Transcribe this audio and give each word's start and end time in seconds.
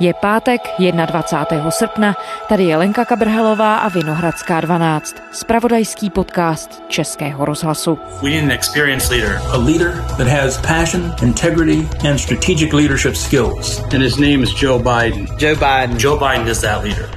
Je 0.00 0.14
pátek 0.14 0.60
21. 1.06 1.70
srpna, 1.70 2.14
tady 2.48 2.64
je 2.64 2.76
Lenka 2.76 3.04
Kabrhelová 3.04 3.76
a 3.76 3.88
Vinohradská 3.88 4.60
12, 4.60 5.16
spravodajský 5.32 6.10
podcast 6.10 6.82
Českého 6.88 7.44
rozhlasu. 7.44 7.98
We 8.22 8.30
need 8.30 8.44
an 8.44 8.50
experienced 8.50 9.10
leader. 9.10 9.40
A 9.52 9.56
leader 9.56 10.04
that 10.16 10.26
has 10.26 10.58
passion, 10.58 11.14
integrity 11.22 11.88
and 12.08 12.18
strategic 12.18 12.72
leadership 12.72 13.16
skills. 13.16 13.80
And 13.80 14.02
his 14.02 14.16
name 14.16 14.42
is 14.42 14.50
Joe 14.62 14.78
Biden. 14.78 15.26
Joe 15.38 15.54
Biden. 15.54 15.98
Joe 15.98 16.18
Biden 16.18 16.48
is 16.48 16.60
that 16.60 16.84
leader. 16.84 17.08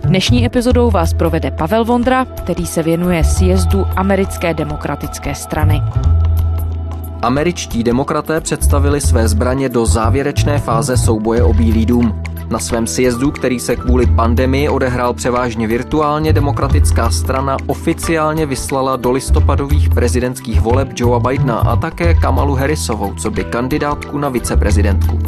Dnešní 0.00 0.46
epizodou 0.46 0.90
vás 0.90 1.14
provede 1.14 1.50
Pavel 1.50 1.84
Vondra, 1.84 2.24
který 2.24 2.66
se 2.66 2.82
věnuje 2.82 3.24
sjezdu 3.24 3.86
Americké 3.96 4.54
demokratické 4.54 5.34
strany. 5.34 5.82
Američtí 7.22 7.82
demokraté 7.82 8.40
představili 8.40 9.00
své 9.00 9.28
zbraně 9.28 9.68
do 9.68 9.86
závěrečné 9.86 10.58
fáze 10.58 10.96
souboje 10.96 11.42
o 11.42 11.52
Bílý 11.52 11.86
dům. 11.86 12.22
Na 12.50 12.58
svém 12.58 12.86
sjezdu, 12.86 13.30
který 13.30 13.60
se 13.60 13.76
kvůli 13.76 14.06
pandemii 14.06 14.68
odehrál 14.68 15.14
převážně 15.14 15.66
virtuálně, 15.66 16.32
demokratická 16.32 17.10
strana 17.10 17.56
oficiálně 17.66 18.46
vyslala 18.46 18.96
do 18.96 19.12
listopadových 19.12 19.90
prezidentských 19.90 20.60
voleb 20.60 20.88
Joea 20.96 21.18
Bidena 21.18 21.58
a 21.58 21.76
také 21.76 22.14
Kamalu 22.14 22.54
Harrisovou, 22.54 23.14
co 23.14 23.30
by 23.30 23.44
kandidátku 23.44 24.18
na 24.18 24.28
viceprezidentku. 24.28 25.18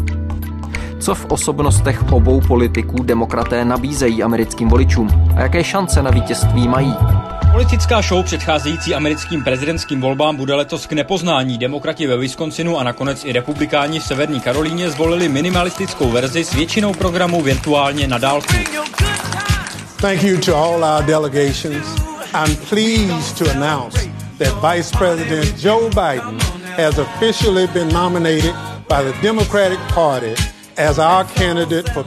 Co 0.98 1.14
v 1.14 1.26
osobnostech 1.28 2.12
obou 2.12 2.40
politiků 2.40 3.02
demokraté 3.02 3.64
nabízejí 3.64 4.22
americkým 4.22 4.68
voličům 4.68 5.08
a 5.36 5.40
jaké 5.40 5.64
šance 5.64 6.02
na 6.02 6.10
vítězství 6.10 6.68
mají? 6.68 6.96
Politická 7.54 8.02
show 8.02 8.24
předcházející 8.24 8.94
americkým 8.94 9.44
prezidentským 9.44 10.00
volbám 10.00 10.36
bude 10.36 10.54
letos 10.54 10.86
k 10.86 10.92
nepoznání. 10.92 11.58
Demokrati 11.58 12.06
ve 12.06 12.16
Wisconsinu 12.16 12.78
a 12.78 12.82
nakonec 12.82 13.24
i 13.24 13.32
republikáni 13.32 14.00
v 14.00 14.04
Severní 14.04 14.40
Karolíně 14.40 14.90
zvolili 14.90 15.28
minimalistickou 15.28 16.10
verzi 16.10 16.44
s 16.44 16.52
většinou 16.54 16.94
programu 16.94 17.42
virtuálně 17.42 18.06
na 18.08 18.18
dálku. 18.18 18.54
Thank 20.00 20.22
you 20.22 20.40
to 20.40 20.56
all 20.56 20.84
our 20.84 21.04
delegations. 21.04 21.86
I'm 22.34 22.56
pleased 22.56 23.38
to 23.38 23.50
announce 23.50 24.10
that 24.38 24.74
Vice 24.74 24.98
President 24.98 25.64
Joe 25.64 25.90
Biden 25.90 26.38
has 26.76 26.98
officially 26.98 27.66
been 27.66 27.88
nominated 27.88 28.54
by 28.88 29.12
the 29.12 29.22
Democratic 29.22 29.78
Party 29.94 30.53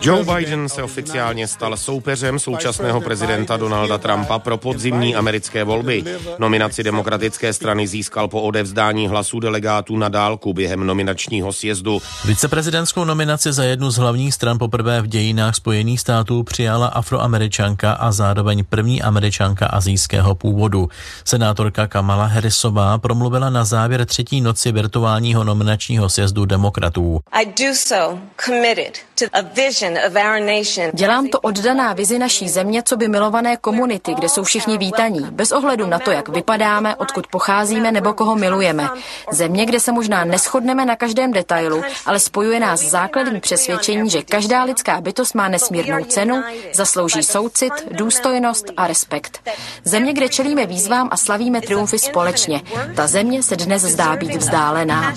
Joe 0.02 0.24
Biden 0.24 0.70
se 0.70 0.84
oficiálně 0.84 1.48
stal 1.48 1.78
soupeřem 1.78 2.40
současného 2.40 3.02
prezidenta 3.02 3.58
Donalda 3.58 3.98
Trumpa 3.98 4.40
pro 4.40 4.58
podzimní 4.58 5.16
americké 5.16 5.64
volby. 5.64 6.04
Nominaci 6.40 6.84
demokratické 6.84 7.54
strany 7.54 7.88
získal 7.88 8.28
po 8.28 8.42
odevzdání 8.42 9.08
hlasů 9.08 9.40
delegátů 9.40 9.98
na 9.98 10.10
dálku 10.10 10.54
během 10.54 10.86
nominačního 10.86 11.54
sjezdu. 11.54 12.02
Viceprezidentskou 12.26 13.04
nominaci 13.04 13.54
za 13.54 13.64
jednu 13.64 13.92
z 13.92 13.98
hlavních 13.98 14.34
stran 14.34 14.58
poprvé 14.58 15.02
v 15.02 15.08
dějinách 15.08 15.56
Spojených 15.56 16.00
států 16.00 16.44
přijala 16.44 16.88
afroameričanka 16.88 17.92
a 17.92 18.12
zároveň 18.12 18.64
první 18.70 19.02
američanka 19.02 19.66
azijského 19.66 20.36
původu. 20.36 20.90
Senátorka 21.26 21.88
Kamala 21.88 22.26
Harrisová 22.26 22.98
promluvila 22.98 23.50
na 23.50 23.66
závěr 23.66 24.06
třetí 24.06 24.42
noci 24.42 24.72
virtuálního 24.72 25.44
nominačního 25.44 26.10
sjezdu 26.10 26.46
demokratů. 26.46 27.20
I 27.32 27.46
do 27.46 27.76
so 27.76 28.20
Dělám 30.94 31.28
to 31.28 31.40
oddaná 31.40 31.94
vizi 31.94 32.20
naší 32.20 32.50
země, 32.50 32.84
co 32.84 32.98
by 32.98 33.08
milované 33.08 33.58
komunity, 33.58 34.14
kde 34.14 34.30
jsou 34.30 34.44
všichni 34.44 34.78
vítaní, 34.78 35.28
bez 35.32 35.52
ohledu 35.52 35.88
na 35.88 36.00
to, 36.00 36.12
jak 36.12 36.30
vypadáme, 36.30 36.96
odkud 36.96 37.28
pocházíme 37.28 37.92
nebo 37.92 38.14
koho 38.14 38.36
milujeme. 38.36 38.90
Země, 39.32 39.66
kde 39.66 39.80
se 39.80 39.92
možná 39.92 40.26
neschodneme 40.26 40.86
na 40.86 40.96
každém 40.96 41.34
detailu, 41.34 41.82
ale 42.06 42.20
spojuje 42.20 42.60
nás 42.60 42.82
základní 42.82 43.40
přesvědčení, 43.40 44.10
že 44.10 44.24
každá 44.24 44.64
lidská 44.64 45.02
bytost 45.02 45.36
má 45.36 45.48
nesmírnou 45.48 46.04
cenu, 46.04 46.44
zaslouží 46.74 47.24
soucit, 47.24 47.74
důstojnost 47.92 48.66
a 48.78 48.88
respekt. 48.88 49.50
Země, 49.84 50.14
kde 50.14 50.30
čelíme 50.30 50.66
výzvám 50.66 51.10
a 51.12 51.18
slavíme 51.18 51.62
triumfy 51.62 52.00
společně. 52.00 52.62
Ta 52.96 53.08
země 53.08 53.44
se 53.44 53.56
dnes 53.56 53.82
zdá 53.82 54.16
být 54.16 54.36
vzdálená. 54.36 55.14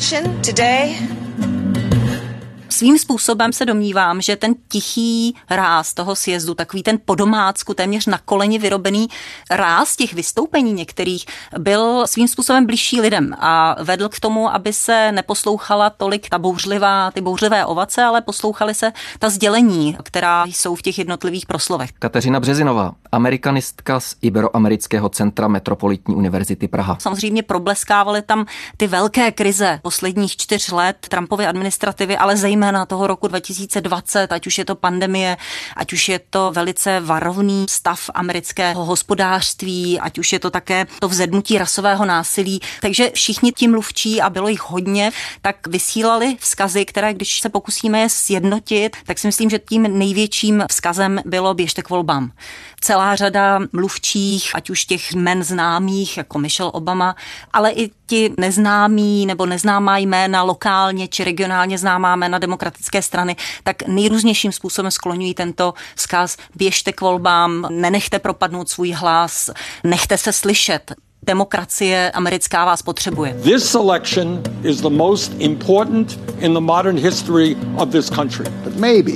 Svým 2.73 2.99
způsobem 2.99 3.53
se 3.53 3.65
domnívám, 3.65 4.21
že 4.21 4.37
ten 4.37 4.55
tichý 4.69 5.37
ráz 5.51 5.95
toho 5.95 6.17
sjezdu, 6.17 6.55
takový 6.55 6.83
ten 6.83 6.99
podomácku, 7.05 7.75
téměř 7.75 8.07
na 8.07 8.19
koleni 8.19 8.59
vyrobený 8.59 9.09
ráz 9.51 9.97
těch 9.97 10.15
vystoupení 10.15 10.73
některých, 10.73 11.27
byl 11.59 12.07
svým 12.07 12.29
způsobem 12.29 12.67
blížší 12.67 13.01
lidem 13.01 13.35
a 13.39 13.83
vedl 13.83 14.09
k 14.09 14.21
tomu, 14.21 14.55
aby 14.55 14.73
se 14.73 15.13
neposlouchala 15.13 15.91
tolik 15.91 16.29
ta 16.29 16.39
bouřlivá, 16.39 17.11
ty 17.11 17.21
bouřlivé 17.21 17.67
ovace, 17.67 18.03
ale 18.03 18.21
poslouchaly 18.21 18.75
se 18.75 18.93
ta 19.19 19.31
sdělení, 19.31 19.97
která 20.03 20.45
jsou 20.47 20.75
v 20.75 20.83
těch 20.83 20.99
jednotlivých 20.99 21.47
proslovech. 21.47 21.93
Kateřina 21.93 22.41
Březinová, 22.41 22.93
amerikanistka 23.13 24.01
z 24.01 24.17
Iberoamerického 24.23 25.09
centra 25.09 25.49
Metropolitní 25.49 26.15
univerzity 26.15 26.69
Praha. 26.69 26.97
Samozřejmě 27.01 27.43
probleskávaly 27.43 28.23
tam 28.23 28.47
ty 28.77 28.87
velké 28.87 29.33
krize 29.33 29.81
posledních 29.83 30.37
čtyř 30.37 30.71
let 30.71 30.97
Trumpovy 31.09 31.47
administrativy, 31.47 32.17
ale 32.17 32.37
zejména 32.37 32.60
zejména 32.61 32.87
toho 32.87 33.07
roku 33.07 33.29
2020, 33.29 34.33
ať 34.33 34.47
už 34.47 34.59
je 34.59 34.65
to 34.65 34.75
pandemie, 34.75 35.37
ať 35.77 35.93
už 35.93 36.09
je 36.09 36.21
to 36.31 36.53
velice 36.53 37.01
varovný 37.01 37.67
stav 37.69 38.11
amerického 38.15 38.85
hospodářství, 38.85 40.01
ať 40.01 40.19
už 40.19 40.33
je 40.33 40.39
to 40.39 40.51
také 40.51 40.87
to 41.01 41.09
vzedmutí 41.09 41.59
rasového 41.59 42.05
násilí. 42.05 42.61
Takže 42.81 43.11
všichni 43.15 43.53
tím 43.53 43.71
mluvčí, 43.71 44.21
a 44.21 44.31
bylo 44.31 44.49
jich 44.49 44.71
hodně, 44.71 45.11
tak 45.43 45.67
vysílali 45.67 46.37
vzkazy, 46.41 46.85
které, 46.85 47.15
když 47.15 47.41
se 47.41 47.49
pokusíme 47.49 48.01
je 48.01 48.09
sjednotit, 48.09 48.97
tak 49.07 49.19
si 49.19 49.27
myslím, 49.27 49.51
že 49.51 49.59
tím 49.59 49.99
největším 49.99 50.65
vzkazem 50.71 51.21
bylo 51.25 51.55
běžte 51.55 51.83
k 51.83 51.91
volbám. 51.91 52.33
Celá 52.81 53.17
řada 53.17 53.59
mluvčích, 53.73 54.51
ať 54.55 54.71
už 54.71 54.85
těch 54.85 55.13
men 55.13 55.43
známých, 55.43 56.17
jako 56.17 56.39
Michelle 56.39 56.73
Obama, 56.73 57.17
ale 57.53 57.71
i 57.71 57.91
ti 58.11 58.35
neznámí 58.39 59.27
nebo 59.27 59.47
neznámá 59.47 59.99
jména 59.99 60.43
lokálně 60.43 61.09
či 61.09 61.25
regionálně 61.25 61.79
známá 61.79 62.17
jména 62.17 62.39
demokratické 62.39 63.03
strany, 63.03 63.37
tak 63.63 63.77
nejrůznějším 63.87 64.53
způsobem 64.53 64.91
skloňují 64.91 65.35
tento 65.35 65.75
vzkaz 65.97 66.37
běžte 66.57 66.93
k 66.93 67.01
volbám, 67.01 67.67
nenechte 67.71 68.19
propadnout 68.19 68.69
svůj 68.69 68.91
hlas, 68.93 69.51
nechte 69.85 70.19
se 70.19 70.33
slyšet 70.33 70.95
demokracie 71.23 72.11
americká 72.11 72.65
vás 72.65 72.83
potřebuje. 72.83 73.37
This 73.43 73.75
election 73.75 74.43
is 74.63 74.81
the 74.81 74.91
most 74.91 75.33
important 75.39 76.19
in 76.39 76.55
the 76.55 76.61
modern 76.61 76.99
history 76.99 77.57
of 77.77 77.89
this 77.89 78.11
country. 78.11 78.47
But 78.65 78.77
maybe 78.77 79.13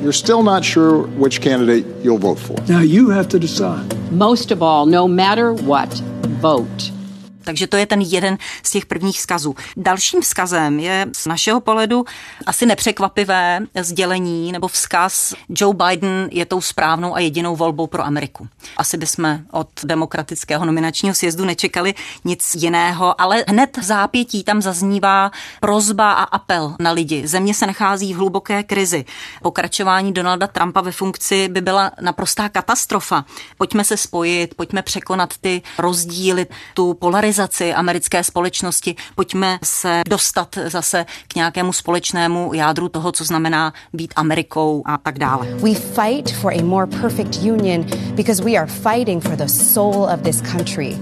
you're 0.00 0.12
still 0.12 0.42
not 0.42 0.64
sure 0.64 1.08
which 1.16 1.40
candidate 1.40 1.84
you'll 2.02 2.22
vote 2.22 2.40
for. 2.40 2.56
Now 2.68 2.82
you 2.82 3.10
have 3.10 3.26
to 3.28 3.38
decide. 3.38 3.96
Most 4.10 4.52
of 4.52 4.62
all, 4.62 4.86
no 4.86 5.08
matter 5.08 5.52
what, 5.52 6.02
vote. 6.40 7.01
Takže 7.44 7.66
to 7.66 7.76
je 7.76 7.86
ten 7.86 8.00
jeden 8.00 8.38
z 8.62 8.70
těch 8.70 8.86
prvních 8.86 9.16
vzkazů. 9.16 9.54
Dalším 9.76 10.20
vzkazem 10.20 10.80
je 10.80 11.06
z 11.12 11.26
našeho 11.26 11.60
pohledu 11.60 12.04
asi 12.46 12.66
nepřekvapivé 12.66 13.60
sdělení 13.80 14.52
nebo 14.52 14.68
vzkaz 14.68 15.34
Joe 15.48 15.74
Biden 15.74 16.28
je 16.32 16.46
tou 16.46 16.60
správnou 16.60 17.14
a 17.14 17.20
jedinou 17.20 17.56
volbou 17.56 17.86
pro 17.86 18.04
Ameriku. 18.04 18.48
Asi 18.76 18.96
bychom 18.96 19.38
od 19.50 19.68
demokratického 19.84 20.64
nominačního 20.64 21.14
sjezdu 21.14 21.44
nečekali 21.44 21.94
nic 22.24 22.54
jiného, 22.54 23.20
ale 23.20 23.44
hned 23.48 23.76
v 23.76 23.82
zápětí 23.82 24.44
tam 24.44 24.62
zaznívá 24.62 25.30
prozba 25.60 26.12
a 26.12 26.22
apel 26.22 26.76
na 26.80 26.92
lidi. 26.92 27.26
Země 27.26 27.54
se 27.54 27.66
nachází 27.66 28.14
v 28.14 28.16
hluboké 28.16 28.62
krizi. 28.62 29.04
Pokračování 29.42 30.12
Donalda 30.12 30.46
Trumpa 30.46 30.80
ve 30.80 30.92
funkci 30.92 31.48
by 31.48 31.60
byla 31.60 31.90
naprostá 32.00 32.48
katastrofa. 32.48 33.24
Pojďme 33.58 33.84
se 33.84 33.96
spojit, 33.96 34.54
pojďme 34.54 34.82
překonat 34.82 35.34
ty 35.40 35.62
rozdíly, 35.78 36.46
tu 36.74 36.94
polarizaci 36.94 37.31
polarizaci 37.32 37.74
americké 37.74 38.24
společnosti. 38.24 38.96
Pojďme 39.14 39.58
se 39.64 40.02
dostat 40.08 40.58
zase 40.66 41.06
k 41.28 41.34
nějakému 41.34 41.72
společnému 41.72 42.54
jádru 42.54 42.88
toho, 42.88 43.12
co 43.12 43.24
znamená 43.24 43.72
být 43.92 44.12
Amerikou 44.16 44.82
a 44.86 44.98
tak 44.98 45.18
dále. 45.18 45.46
We 45.46 45.74
fight 45.74 46.32
for 46.32 46.52
a 46.52 46.62
more 46.62 46.86
perfect 46.86 47.36
union 47.36 47.86
because 48.14 48.42
we 48.42 48.52
are 48.52 48.66
fighting 48.66 49.22
for 49.22 49.36
the 49.36 49.46
soul 49.46 50.04
of 50.04 50.20
this 50.22 50.40
country 50.40 50.98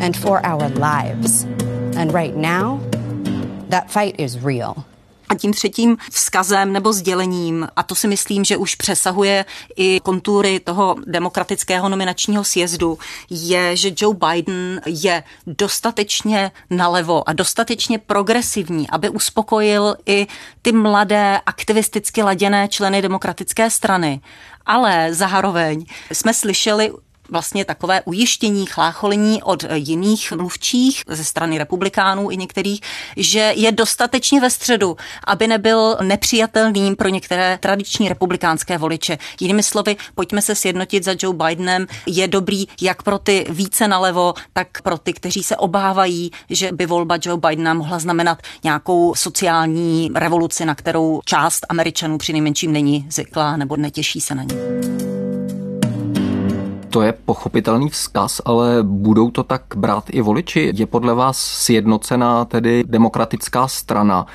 and 0.00 0.16
for 0.16 0.40
our 0.46 0.72
lives. 0.74 1.46
And 1.96 2.12
right 2.12 2.36
now, 2.36 2.80
that 3.70 3.90
fight 3.90 4.20
is 4.20 4.36
real. 4.44 4.74
A 5.28 5.34
tím 5.34 5.52
třetím 5.52 5.96
vzkazem 6.10 6.72
nebo 6.72 6.92
sdělením, 6.92 7.68
a 7.76 7.82
to 7.82 7.94
si 7.94 8.08
myslím, 8.08 8.44
že 8.44 8.56
už 8.56 8.74
přesahuje 8.74 9.44
i 9.76 10.00
kontury 10.00 10.60
toho 10.60 10.96
demokratického 11.06 11.88
nominačního 11.88 12.44
sjezdu, 12.44 12.98
je, 13.30 13.76
že 13.76 13.90
Joe 13.96 14.16
Biden 14.16 14.80
je 14.86 15.22
dostatečně 15.46 16.50
nalevo 16.70 17.28
a 17.28 17.32
dostatečně 17.32 17.98
progresivní, 17.98 18.90
aby 18.90 19.08
uspokojil 19.08 19.96
i 20.06 20.26
ty 20.62 20.72
mladé 20.72 21.40
aktivisticky 21.46 22.22
laděné 22.22 22.68
členy 22.68 23.02
demokratické 23.02 23.70
strany. 23.70 24.20
Ale 24.66 25.14
zároveň 25.14 25.86
jsme 26.12 26.34
slyšeli 26.34 26.92
vlastně 27.30 27.64
takové 27.64 28.02
ujištění, 28.02 28.66
chlácholení 28.66 29.42
od 29.42 29.64
jiných 29.74 30.32
mluvčích 30.32 31.02
ze 31.08 31.24
strany 31.24 31.58
republikánů 31.58 32.30
i 32.30 32.36
některých, 32.36 32.80
že 33.16 33.52
je 33.56 33.72
dostatečně 33.72 34.40
ve 34.40 34.50
středu, 34.50 34.96
aby 35.24 35.46
nebyl 35.46 35.96
nepřijatelným 36.02 36.96
pro 36.96 37.08
některé 37.08 37.58
tradiční 37.62 38.08
republikánské 38.08 38.78
voliče. 38.78 39.18
Jinými 39.40 39.62
slovy, 39.62 39.96
pojďme 40.14 40.42
se 40.42 40.54
sjednotit 40.54 41.04
za 41.04 41.14
Joe 41.22 41.36
Bidenem, 41.36 41.86
je 42.06 42.28
dobrý 42.28 42.64
jak 42.80 43.02
pro 43.02 43.18
ty 43.18 43.46
více 43.48 43.88
nalevo, 43.88 44.34
tak 44.52 44.82
pro 44.82 44.98
ty, 44.98 45.12
kteří 45.12 45.42
se 45.42 45.56
obávají, 45.56 46.30
že 46.50 46.72
by 46.72 46.86
volba 46.86 47.18
Joe 47.22 47.40
Bidena 47.40 47.74
mohla 47.74 47.98
znamenat 47.98 48.38
nějakou 48.64 49.14
sociální 49.14 50.10
revoluci, 50.14 50.64
na 50.64 50.74
kterou 50.74 51.20
část 51.24 51.66
Američanů 51.68 52.18
při 52.18 52.32
nejmenším 52.32 52.72
není 52.72 53.06
zvyklá 53.10 53.56
nebo 53.56 53.76
netěší 53.76 54.20
se 54.20 54.34
na 54.34 54.42
ní. 54.42 55.05
To 56.90 57.02
je 57.02 57.12
pochopitelný 57.12 57.88
vzkaz, 57.88 58.40
ale 58.44 58.82
budou 58.82 59.30
to 59.30 59.42
tak 59.42 59.62
brát 59.76 60.04
i 60.10 60.20
voliči? 60.20 60.72
Je 60.74 60.86
podle 60.86 61.14
vás 61.14 61.36
sjednocená 61.36 62.44
tedy 62.44 62.84
demokratická 62.86 63.68
strana 63.68 64.26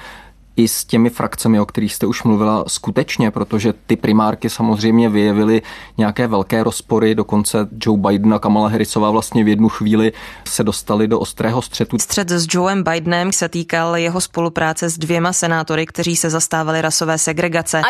i 0.56 0.68
s 0.68 0.86
těmi 0.86 1.09
frakcemi, 1.09 1.59
o 1.59 1.65
kterých 1.65 1.94
jste 1.94 2.06
už 2.06 2.24
mluvila, 2.24 2.63
skutečně, 2.68 3.31
protože 3.31 3.74
ty 3.88 3.95
primárky 3.95 4.50
samozřejmě 4.50 5.09
vyjevily 5.09 5.62
nějaké 5.98 6.27
velké 6.27 6.63
rozpory, 6.63 7.15
dokonce 7.15 7.68
Joe 7.86 7.98
Biden 7.98 8.33
a 8.33 8.39
Kamala 8.39 8.69
Harrisová 8.69 9.12
vlastně 9.12 9.44
v 9.44 9.48
jednu 9.48 9.69
chvíli 9.69 10.12
se 10.48 10.63
dostali 10.63 11.07
do 11.07 11.19
ostrého 11.19 11.62
střetu. 11.62 12.00
Střet 12.00 12.30
s 12.30 12.48
Joeem 12.50 12.83
Bidenem 12.83 13.31
se 13.31 13.50
týkal 13.50 13.98
jeho 13.98 14.21
spolupráce 14.21 14.89
s 14.89 14.98
dvěma 14.98 15.33
senátory, 15.33 15.86
kteří 15.86 16.15
se 16.15 16.30
zastávali 16.30 16.81
rasové 16.81 17.18
segregace. 17.18 17.81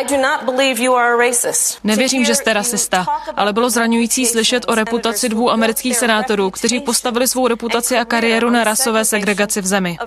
Nevěřím, 1.83 2.25
že 2.25 2.35
jste 2.35 2.53
rasista, 2.53 3.05
ale 3.35 3.53
bylo 3.53 3.69
zraňující 3.69 4.25
slyšet 4.25 4.65
o 4.67 4.75
reputaci 4.75 5.29
dvou 5.29 5.49
amerických 5.49 5.97
senátorů, 5.97 6.51
kteří 6.51 6.79
postavili 6.79 7.27
svou 7.27 7.47
reputaci 7.47 7.97
a 7.97 8.05
kariéru 8.05 8.49
na 8.49 8.63
rasové 8.63 9.05
segregaci 9.05 9.61
v 9.61 9.65
zemi. 9.65 9.97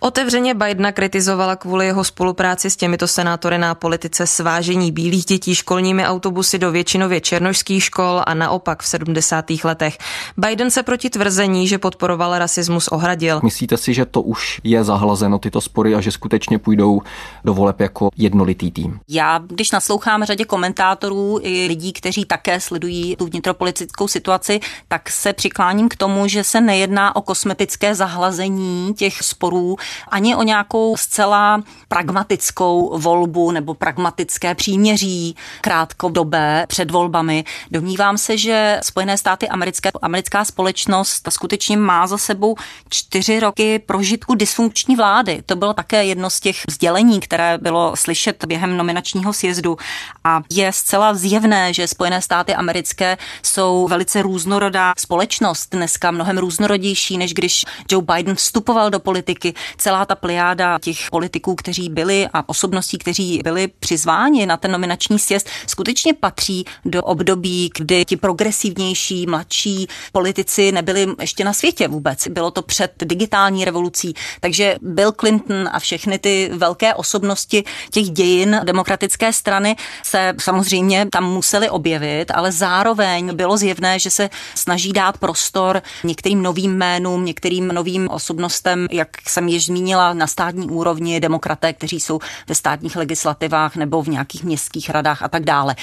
Otevřeně 0.00 0.54
Bidena 0.74 0.92
kritizovala 0.92 1.56
kvůli 1.56 1.86
jeho 1.86 2.04
spolupráci 2.04 2.70
s 2.70 2.76
těmito 2.76 3.08
senátory 3.08 3.58
na 3.58 3.74
politice 3.74 4.26
svážení 4.26 4.92
bílých 4.92 5.24
dětí 5.24 5.54
školními 5.54 6.06
autobusy 6.06 6.58
do 6.58 6.70
většinově 6.70 7.20
černožských 7.20 7.84
škol 7.84 8.22
a 8.26 8.34
naopak 8.34 8.82
v 8.82 8.86
70. 8.86 9.44
letech. 9.64 9.98
Biden 10.36 10.70
se 10.70 10.82
proti 10.82 11.10
tvrzení, 11.10 11.68
že 11.68 11.78
podporoval 11.78 12.38
rasismus, 12.38 12.88
ohradil. 12.88 13.40
Myslíte 13.42 13.76
si, 13.76 13.94
že 13.94 14.04
to 14.04 14.22
už 14.22 14.60
je 14.64 14.84
zahlazeno 14.84 15.38
tyto 15.38 15.60
spory 15.60 15.94
a 15.94 16.00
že 16.00 16.12
skutečně 16.12 16.58
půjdou 16.58 17.02
do 17.44 17.54
voleb 17.54 17.80
jako 17.80 18.08
jednolitý 18.16 18.70
tým? 18.70 19.00
Já, 19.08 19.38
když 19.38 19.70
naslouchám 19.70 20.24
řadě 20.24 20.44
komentátorů 20.44 21.38
i 21.42 21.66
lidí, 21.66 21.92
kteří 21.92 22.24
také 22.24 22.60
sledují 22.60 23.16
tu 23.16 23.26
vnitropolitickou 23.26 24.08
situaci, 24.08 24.60
tak 24.88 25.10
se 25.10 25.32
přikláním 25.32 25.88
k 25.88 25.96
tomu, 25.96 26.28
že 26.28 26.44
se 26.44 26.60
nejedná 26.60 27.16
o 27.16 27.22
kosmetické 27.22 27.94
zahlazení 27.94 28.94
těch 28.94 29.22
sporů, 29.22 29.76
ani 30.08 30.36
o 30.36 30.42
nějakou 30.46 30.96
zcela 30.96 31.62
pragmatickou 31.88 32.98
volbu 32.98 33.50
nebo 33.50 33.74
pragmatické 33.74 34.54
příměří 34.54 35.36
krátkodobé 35.60 36.64
před 36.68 36.90
volbami. 36.90 37.44
Domnívám 37.70 38.18
se, 38.18 38.38
že 38.38 38.80
Spojené 38.82 39.18
státy 39.18 39.48
americké, 39.48 39.90
americká 40.02 40.44
společnost 40.44 41.28
skutečně 41.30 41.76
má 41.76 42.06
za 42.06 42.18
sebou 42.18 42.54
čtyři 42.88 43.40
roky 43.40 43.78
prožitku 43.78 44.34
dysfunkční 44.34 44.96
vlády. 44.96 45.42
To 45.46 45.56
bylo 45.56 45.74
také 45.74 46.04
jedno 46.04 46.30
z 46.30 46.40
těch 46.40 46.56
sdělení, 46.70 47.20
které 47.20 47.58
bylo 47.58 47.96
slyšet 47.96 48.44
během 48.44 48.76
nominačního 48.76 49.32
sjezdu. 49.32 49.76
A 50.24 50.40
je 50.50 50.72
zcela 50.72 51.14
zjevné, 51.14 51.72
že 51.72 51.88
Spojené 51.88 52.22
státy 52.22 52.54
americké 52.54 53.18
jsou 53.42 53.88
velice 53.88 54.22
různorodá 54.22 54.92
společnost, 54.98 55.68
dneska 55.70 56.10
mnohem 56.10 56.38
různorodější, 56.38 57.18
než 57.18 57.34
když 57.34 57.64
Joe 57.90 58.04
Biden 58.14 58.34
vstupoval 58.34 58.90
do 58.90 59.00
politiky. 59.00 59.54
Celá 59.76 60.04
ta 60.04 60.14
plejáda 60.36 60.78
těch 60.78 61.10
politiků, 61.10 61.54
kteří 61.54 61.88
byli 61.88 62.28
a 62.32 62.48
osobností, 62.48 62.98
kteří 62.98 63.40
byli 63.44 63.68
přizváni 63.68 64.46
na 64.46 64.56
ten 64.56 64.72
nominační 64.72 65.18
sjezd, 65.18 65.48
skutečně 65.66 66.14
patří 66.14 66.64
do 66.84 67.02
období, 67.02 67.70
kdy 67.78 68.04
ti 68.04 68.16
progresivnější, 68.16 69.26
mladší 69.26 69.86
politici 70.12 70.72
nebyli 70.72 71.06
ještě 71.20 71.44
na 71.44 71.52
světě 71.52 71.88
vůbec. 71.88 72.28
Bylo 72.28 72.50
to 72.50 72.62
před 72.62 72.92
digitální 73.04 73.64
revolucí, 73.64 74.14
takže 74.40 74.76
Bill 74.82 75.12
Clinton 75.12 75.68
a 75.72 75.78
všechny 75.78 76.18
ty 76.18 76.50
velké 76.52 76.94
osobnosti 76.94 77.64
těch 77.90 78.10
dějin 78.10 78.60
demokratické 78.64 79.32
strany 79.32 79.76
se 80.02 80.34
samozřejmě 80.40 81.06
tam 81.12 81.24
museli 81.24 81.70
objevit, 81.70 82.30
ale 82.34 82.52
zároveň 82.52 83.36
bylo 83.36 83.56
zjevné, 83.56 83.98
že 83.98 84.10
se 84.10 84.30
snaží 84.54 84.92
dát 84.92 85.18
prostor 85.18 85.82
některým 86.04 86.42
novým 86.42 86.72
jménům, 86.72 87.24
některým 87.24 87.68
novým 87.68 88.08
osobnostem, 88.10 88.86
jak 88.90 89.08
jsem 89.28 89.48
již 89.48 89.66
zmínila, 89.66 90.12
na 90.12 90.25
státní 90.26 90.68
úrovni 90.68 91.20
demokraté, 91.20 91.72
kteří 91.72 92.00
jsou 92.00 92.18
ve 92.48 92.54
státních 92.54 92.96
legislativách 92.96 93.76
nebo 93.76 94.02
v 94.02 94.08
nějakých 94.08 94.44
městských 94.44 94.90
radách 94.90 95.22
a 95.22 95.28
tak 95.28 95.44
dále. 95.44 95.76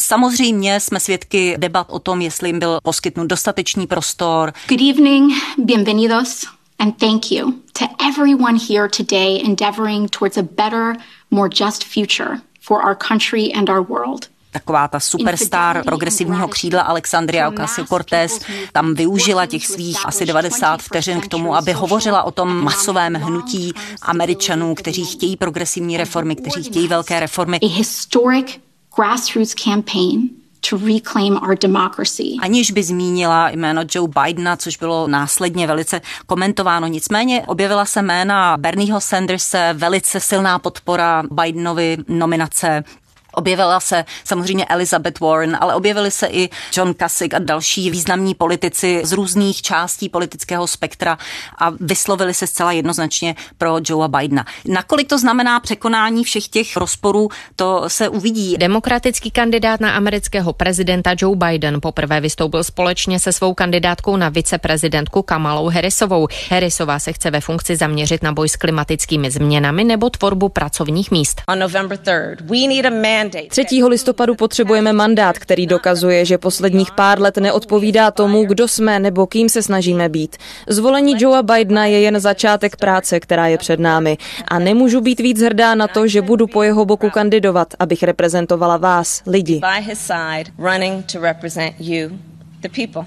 Samozřejmě 0.00 0.80
jsme 0.80 1.00
svědky 1.00 1.54
debat 1.58 1.86
o 1.90 1.98
tom, 1.98 2.20
jestli 2.20 2.48
jim 2.48 2.58
byl 2.58 2.78
poskytnut 2.82 3.26
dostatečný 3.26 3.86
prostor. 3.86 4.52
Good 4.68 4.80
evening, 4.80 5.32
bienvenidos 5.58 6.46
and 6.78 6.98
thank 6.98 7.30
you 7.30 7.52
to 7.72 7.84
everyone 8.00 8.56
here 8.56 8.88
today 8.88 9.40
endeavoring 9.44 10.08
towards 10.08 10.38
a 10.38 10.42
better, 10.42 10.96
more 11.30 11.48
just 11.48 11.84
future 11.84 12.40
for 12.60 12.82
our 12.82 12.94
country 12.94 13.52
and 13.52 13.68
our 13.68 13.82
world 13.82 14.29
taková 14.50 14.88
ta 14.88 15.00
superstar 15.00 15.84
progresivního 15.84 16.48
křídla 16.48 16.82
Alexandria 16.82 17.50
Ocasio-Cortez 17.50 18.44
tam 18.72 18.94
využila 18.94 19.46
těch 19.46 19.66
svých 19.66 20.06
asi 20.06 20.26
90 20.26 20.82
vteřin 20.82 21.20
k 21.20 21.28
tomu, 21.28 21.56
aby 21.56 21.72
hovořila 21.72 22.22
o 22.22 22.30
tom 22.30 22.64
masovém 22.64 23.14
hnutí 23.14 23.72
Američanů, 24.02 24.74
kteří 24.74 25.04
chtějí 25.04 25.36
progresivní 25.36 25.96
reformy, 25.96 26.36
kteří 26.36 26.62
chtějí 26.62 26.88
velké 26.88 27.20
reformy. 27.20 27.58
To 30.70 30.76
reclaim 30.76 31.36
our 31.36 31.58
democracy. 31.58 32.22
Aniž 32.42 32.70
by 32.70 32.82
zmínila 32.82 33.50
jméno 33.50 33.82
Joe 33.94 34.08
Bidena, 34.08 34.56
což 34.56 34.76
bylo 34.76 35.08
následně 35.08 35.66
velice 35.66 36.00
komentováno. 36.26 36.86
Nicméně 36.86 37.42
objevila 37.46 37.84
se 37.84 38.02
jména 38.02 38.56
Bernieho 38.56 39.00
Sandersa, 39.00 39.58
velice 39.72 40.20
silná 40.20 40.58
podpora 40.58 41.22
Bidenovi 41.30 41.96
nominace 42.08 42.84
Objevila 43.32 43.80
se 43.80 44.04
samozřejmě 44.24 44.64
Elizabeth 44.64 45.20
Warren, 45.20 45.58
ale 45.60 45.74
objevili 45.74 46.10
se 46.10 46.26
i 46.26 46.48
John 46.76 46.94
Kasich 46.94 47.34
a 47.34 47.38
další 47.38 47.90
významní 47.90 48.34
politici 48.34 49.00
z 49.04 49.12
různých 49.12 49.62
částí 49.62 50.08
politického 50.08 50.66
spektra 50.66 51.18
a 51.58 51.70
vyslovili 51.80 52.34
se 52.34 52.46
zcela 52.46 52.72
jednoznačně 52.72 53.34
pro 53.58 53.76
Joea 53.88 54.08
Bidena. 54.08 54.44
Nakolik 54.64 55.08
to 55.08 55.18
znamená 55.18 55.60
překonání 55.60 56.24
všech 56.24 56.48
těch 56.48 56.76
rozporů, 56.76 57.28
to 57.56 57.84
se 57.86 58.08
uvidí. 58.08 58.56
Demokratický 58.58 59.30
kandidát 59.30 59.80
na 59.80 59.92
amerického 59.92 60.52
prezidenta 60.52 61.10
Joe 61.18 61.36
Biden 61.36 61.80
poprvé 61.80 62.20
vystoupil 62.20 62.64
společně 62.64 63.18
se 63.18 63.32
svou 63.32 63.54
kandidátkou 63.54 64.16
na 64.16 64.28
viceprezidentku 64.28 65.22
Kamalou 65.22 65.68
Harrisovou. 65.68 66.28
Harrisová 66.50 66.98
se 66.98 67.12
chce 67.12 67.30
ve 67.30 67.40
funkci 67.40 67.76
zaměřit 67.76 68.22
na 68.22 68.32
boj 68.32 68.48
s 68.48 68.56
klimatickými 68.56 69.30
změnami 69.30 69.84
nebo 69.84 70.10
tvorbu 70.10 70.48
pracovních 70.48 71.10
míst. 71.10 71.42
On 71.48 71.58
November 71.58 71.98
3rd, 71.98 72.36
we 72.40 72.74
need 72.74 72.86
a 72.86 72.90
man 72.90 73.19
3. 73.48 73.84
listopadu 73.88 74.34
potřebujeme 74.34 74.92
mandát, 74.92 75.38
který 75.38 75.66
dokazuje, 75.66 76.24
že 76.24 76.38
posledních 76.38 76.90
pár 76.92 77.20
let 77.20 77.36
neodpovídá 77.36 78.10
tomu, 78.10 78.44
kdo 78.44 78.68
jsme 78.68 78.98
nebo 78.98 79.26
kým 79.26 79.48
se 79.48 79.62
snažíme 79.62 80.08
být. 80.08 80.36
Zvolení 80.68 81.14
Joea 81.18 81.42
Bidena 81.42 81.86
je 81.86 82.00
jen 82.00 82.20
začátek 82.20 82.76
práce, 82.76 83.20
která 83.20 83.46
je 83.46 83.58
před 83.58 83.80
námi. 83.80 84.18
A 84.48 84.58
nemůžu 84.58 85.00
být 85.00 85.20
víc 85.20 85.42
hrdá 85.42 85.74
na 85.74 85.88
to, 85.88 86.06
že 86.06 86.22
budu 86.22 86.46
po 86.46 86.62
jeho 86.62 86.84
boku 86.84 87.10
kandidovat, 87.10 87.74
abych 87.78 88.02
reprezentovala 88.02 88.76
vás, 88.76 89.22
lidi. 89.26 89.60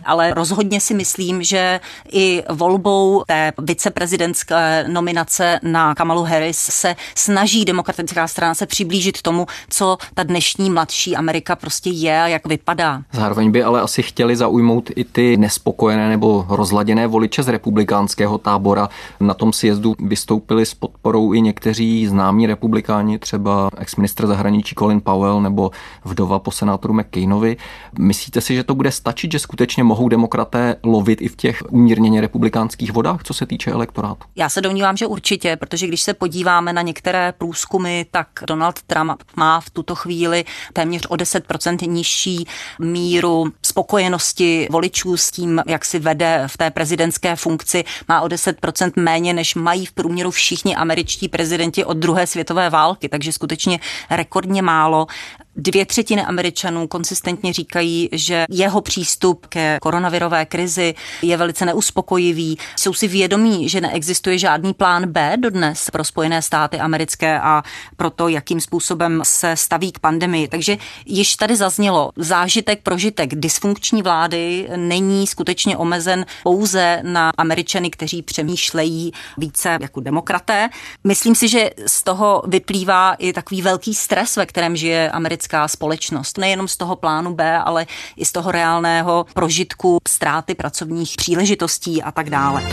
Ale 0.06 0.34
rozhodně 0.34 0.82
si 0.82 0.94
myslím, 0.94 1.44
že 1.44 1.80
i 2.12 2.44
volbou 2.50 3.24
té 3.28 3.54
viceprezidentské 3.58 4.86
nominace 4.88 5.60
na 5.64 5.96
Kamalu 5.96 6.24
Harris 6.24 6.58
se 6.58 6.96
snaží 7.16 7.66
demokratická 7.66 8.28
strana 8.28 8.54
se 8.54 8.66
přiblížit 8.66 9.22
tomu, 9.22 9.48
co 9.70 9.98
ta 10.14 10.24
dnešní 10.24 10.70
mladší 10.70 11.16
Amerika 11.16 11.56
prostě 11.56 11.90
je 11.90 12.22
a 12.22 12.28
jak 12.28 12.48
vypadá. 12.48 13.02
Zároveň 13.12 13.52
by 13.52 13.64
ale 13.64 13.82
asi 13.82 14.04
chtěli 14.04 14.36
zaujmout 14.36 14.90
i 14.96 15.04
ty 15.04 15.38
nespokojené 15.38 16.10
nebo 16.10 16.46
rozladěné 16.50 17.08
voliče 17.08 17.44
z 17.44 17.48
republikánského 17.48 18.38
tábora. 18.38 18.90
Na 19.20 19.34
tom 19.34 19.54
sjezdu 19.54 19.96
vystoupili 20.00 20.66
s 20.66 20.74
podporou 20.74 21.34
i 21.34 21.42
někteří 21.42 22.08
známí 22.08 22.48
republikáni, 22.48 23.20
třeba 23.20 23.70
exministr 23.78 24.28
zahraničí 24.28 24.76
Colin 24.76 25.02
Powell 25.02 25.42
nebo 25.42 25.72
vdova 26.06 26.40
po 26.40 26.52
senátoru 26.52 26.94
McCainovi. 26.94 27.58
Myslíte 28.00 28.42
si, 28.42 28.56
že 28.56 28.64
to 28.64 28.76
bude 28.76 28.92
stačit, 28.92 29.32
že 29.32 29.40
skutečně 29.44 29.84
mohou 29.84 30.10
demokraté 30.10 30.76
lovit 30.84 31.22
i 31.22 31.28
v 31.28 31.36
těch 31.36 31.64
umírněně 31.70 32.22
republikánských 32.22 32.92
vodách, 32.92 33.24
co 33.24 33.34
se 33.34 33.46
týče 33.46 33.72
elektorátu? 33.72 34.28
Já 34.36 34.50
se 34.50 34.62
domnívám, 34.62 34.98
že 34.98 35.08
určitě, 35.08 35.56
protože 35.56 35.88
když 35.88 36.02
se 36.02 36.14
podíváme 36.14 36.74
na 36.74 36.82
některé 36.82 37.34
průzkumy, 37.38 38.04
tak 38.12 38.28
Donald 38.48 38.82
Trump 38.82 39.24
má 39.36 39.60
v 39.60 39.70
tuto 39.70 39.96
chvíli 39.96 40.46
téměř 40.74 41.06
o 41.06 41.16
10% 41.16 41.90
nižší 41.90 42.48
míru 42.80 43.52
spokojenosti 43.66 44.68
voličů 44.72 45.18
s 45.18 45.32
tím, 45.32 45.62
jak 45.68 45.86
si 45.86 46.00
vede 46.00 46.44
v 46.48 46.58
té 46.58 46.72
prezidentské 46.72 47.36
funkci, 47.36 47.84
má 48.08 48.22
o 48.22 48.28
10% 48.28 48.92
méně, 48.96 49.34
než 49.34 49.56
mají 49.56 49.86
v 49.86 49.92
průměru 49.92 50.32
všichni 50.32 50.76
američtí 50.76 51.30
prezidenti 51.30 51.86
od 51.86 51.98
druhé 51.98 52.28
světové 52.28 52.70
války, 52.70 53.10
takže 53.10 53.32
skutečně 53.32 53.80
rekordně 54.10 54.62
málo. 54.62 55.08
Dvě 55.56 55.86
třetiny 55.86 56.24
Američanů 56.24 56.88
konsistentně 56.88 57.54
říkají, 57.54 58.10
že 58.12 58.46
jeho 58.50 58.82
přístup 58.82 59.46
ke 59.46 59.78
koronavirové 59.82 60.46
krizi 60.46 60.96
je 61.22 61.38
velice 61.38 61.66
neuspokojivý. 61.66 62.58
Jsou 62.80 62.94
si 62.94 63.08
vědomí, 63.08 63.70
že 63.70 63.82
neexistuje 63.82 64.38
žádný 64.38 64.74
plán 64.74 65.06
B 65.06 65.34
dodnes 65.38 65.90
pro 65.92 66.04
Spojené 66.04 66.42
státy 66.42 66.80
americké 66.80 67.40
a 67.40 67.64
pro 67.98 68.10
to, 68.10 68.28
jakým 68.28 68.62
způsobem 68.62 69.22
se 69.26 69.56
staví 69.56 69.92
k 69.92 70.00
pandemii. 70.00 70.48
Takže 70.48 70.78
již 71.06 71.36
tady 71.36 71.56
zaznělo, 71.56 72.12
zážitek, 72.16 72.80
prožitek 72.84 73.36
dysfunkční 73.36 74.02
vlády 74.02 74.70
není 74.76 75.28
skutečně 75.28 75.78
omezen 75.78 76.26
pouze 76.44 77.00
na 77.04 77.32
Američany, 77.38 77.90
kteří 77.90 78.22
přemýšlejí 78.22 79.12
více 79.38 79.78
jako 79.82 80.00
demokraté. 80.00 80.70
Myslím 81.04 81.36
si, 81.36 81.48
že 81.48 81.70
z 81.88 82.04
toho 82.04 82.44
vyplývá 82.48 83.14
i 83.14 83.34
takový 83.34 83.62
velký 83.62 83.94
stres, 83.94 84.36
ve 84.36 84.46
kterém 84.46 84.76
žije 84.76 85.12
americká 85.12 85.43
lidská 85.44 85.68
společnost. 85.68 86.38
Nejenom 86.38 86.68
z 86.68 86.78
toho 86.78 86.96
plánu 86.96 87.36
B, 87.36 87.58
ale 87.58 87.86
i 88.18 88.26
z 88.26 88.32
toho 88.32 88.52
reálného 88.52 89.26
prožitku 89.34 89.98
ztráty 90.08 90.56
pracovních 90.56 91.16
příležitostí 91.18 92.04
a 92.04 92.12
tak 92.12 92.30
dále. 92.30 92.64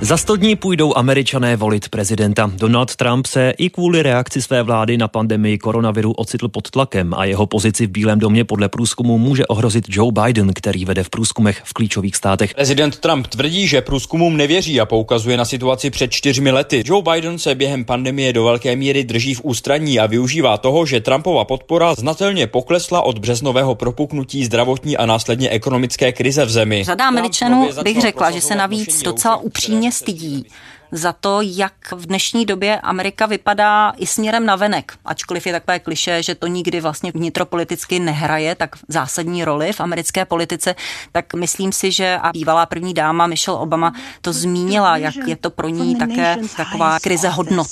Za 0.00 0.16
sto 0.16 0.36
dní 0.36 0.56
půjdou 0.56 0.96
američané 0.96 1.56
volit 1.56 1.88
prezidenta. 1.88 2.50
Donald 2.54 2.96
Trump 2.96 3.26
se 3.26 3.52
i 3.58 3.70
kvůli 3.70 4.02
reakci 4.02 4.42
své 4.42 4.62
vlády 4.62 4.98
na 4.98 5.08
pandemii 5.08 5.58
koronaviru 5.58 6.12
ocitl 6.12 6.48
pod 6.48 6.70
tlakem 6.70 7.14
a 7.14 7.24
jeho 7.24 7.46
pozici 7.46 7.86
v 7.86 7.90
Bílém 7.90 8.18
domě 8.18 8.44
podle 8.44 8.68
průzkumu 8.68 9.18
může 9.18 9.46
ohrozit 9.46 9.84
Joe 9.88 10.12
Biden, 10.12 10.52
který 10.54 10.84
vede 10.84 11.02
v 11.02 11.10
průzkumech 11.10 11.60
v 11.64 11.72
klíčových 11.72 12.16
státech. 12.16 12.54
Prezident 12.54 12.98
Trump 12.98 13.26
tvrdí, 13.26 13.68
že 13.68 13.80
průzkumům 13.80 14.36
nevěří 14.36 14.80
a 14.80 14.86
poukazuje 14.86 15.36
na 15.36 15.44
situaci 15.44 15.90
před 15.90 16.10
čtyřmi 16.10 16.50
lety. 16.50 16.82
Joe 16.86 17.02
Biden 17.12 17.38
se 17.38 17.54
během 17.54 17.84
pandemie 17.84 18.32
do 18.32 18.44
velké 18.44 18.76
míry 18.76 19.04
drží 19.04 19.34
v 19.34 19.40
ústraní 19.44 19.98
a 19.98 20.06
využívá 20.06 20.58
toho, 20.58 20.86
že 20.86 21.00
Trumpova 21.00 21.44
podpora 21.44 21.94
znatelně 21.94 22.46
poklesla 22.46 23.02
od 23.02 23.18
březnového 23.18 23.74
propuknutí 23.74 24.44
zdravotní 24.44 24.96
a 24.96 25.06
následně 25.06 25.50
ekonomické 25.50 26.12
krize 26.12 26.44
v 26.44 26.50
zemi. 26.50 26.84
Řada 26.84 27.08
Američanů 27.08 27.68
bych 27.82 28.00
řekla, 28.00 28.30
že 28.30 28.40
se 28.40 28.54
navíc 28.54 29.02
docela 29.02 29.36
upřímně 29.36 29.85
hodně 29.86 29.92
stydí 29.92 30.46
za 30.92 31.12
to, 31.12 31.40
jak 31.42 31.92
v 31.92 32.06
dnešní 32.06 32.46
době 32.46 32.80
Amerika 32.80 33.26
vypadá 33.26 33.92
i 33.96 34.06
směrem 34.06 34.46
na 34.46 34.56
venek. 34.56 34.92
Ačkoliv 35.04 35.46
je 35.46 35.52
takové 35.52 35.78
kliše, 35.78 36.22
že 36.22 36.34
to 36.34 36.46
nikdy 36.46 36.80
vlastně 36.80 37.12
vnitropoliticky 37.12 37.98
nehraje 37.98 38.54
tak 38.54 38.76
zásadní 38.88 39.44
roli 39.44 39.72
v 39.72 39.80
americké 39.80 40.24
politice, 40.24 40.74
tak 41.12 41.34
myslím 41.34 41.72
si, 41.72 41.92
že 41.92 42.18
a 42.22 42.32
bývalá 42.32 42.66
první 42.66 42.94
dáma 42.94 43.26
Michelle 43.26 43.58
Obama 43.58 43.92
to 44.20 44.32
zmínila, 44.32 44.96
jak 44.96 45.14
je 45.26 45.36
to 45.36 45.50
pro 45.50 45.68
ní 45.68 45.96
také 45.96 46.36
taková 46.56 47.00
krize 47.00 47.28
hodnot. 47.28 47.68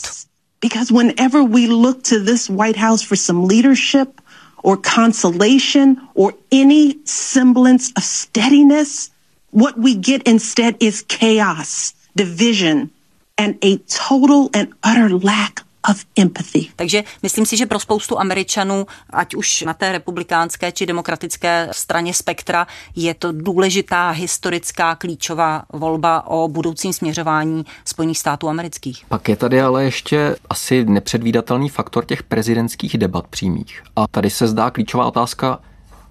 Because 0.60 0.94
whenever 0.94 1.42
we 1.42 1.60
look 1.60 2.02
to 2.02 2.24
this 2.24 2.48
White 2.48 2.80
House 2.80 3.06
for 3.06 3.16
some 3.16 3.46
leadership 3.46 4.20
or 4.62 4.78
consolation 4.94 5.96
or 6.14 6.32
any 6.52 6.94
semblance 7.04 7.92
of 7.96 8.04
steadiness, 8.04 9.10
what 9.52 9.74
we 9.76 9.94
get 9.94 10.28
instead 10.28 10.74
is 10.80 11.02
chaos 11.02 11.94
division, 12.16 12.88
and 13.36 13.54
a 13.64 13.78
total 14.08 14.48
and 14.54 14.68
utter 14.92 15.24
lack 15.24 15.60
of 15.90 16.04
empathy. 16.16 16.68
Takže 16.76 17.04
myslím 17.22 17.46
si, 17.46 17.56
že 17.56 17.66
pro 17.66 17.80
spoustu 17.80 18.18
Američanů, 18.18 18.86
ať 19.10 19.34
už 19.34 19.62
na 19.62 19.74
té 19.74 19.92
republikánské 19.92 20.72
či 20.72 20.86
demokratické 20.86 21.68
straně 21.72 22.14
spektra, 22.14 22.66
je 22.96 23.14
to 23.14 23.32
důležitá 23.32 24.10
historická 24.10 24.94
klíčová 24.94 25.64
volba 25.72 26.26
o 26.26 26.48
budoucím 26.48 26.92
směřování 26.92 27.64
Spojených 27.84 28.18
států 28.18 28.48
amerických. 28.48 29.04
Pak 29.08 29.28
je 29.28 29.36
tady 29.36 29.60
ale 29.60 29.84
ještě 29.84 30.36
asi 30.50 30.84
nepředvídatelný 30.84 31.68
faktor 31.68 32.04
těch 32.04 32.22
prezidentských 32.22 32.98
debat 32.98 33.26
přímých. 33.26 33.82
A 33.96 34.06
tady 34.06 34.30
se 34.30 34.48
zdá 34.48 34.70
klíčová 34.70 35.06
otázka, 35.06 35.58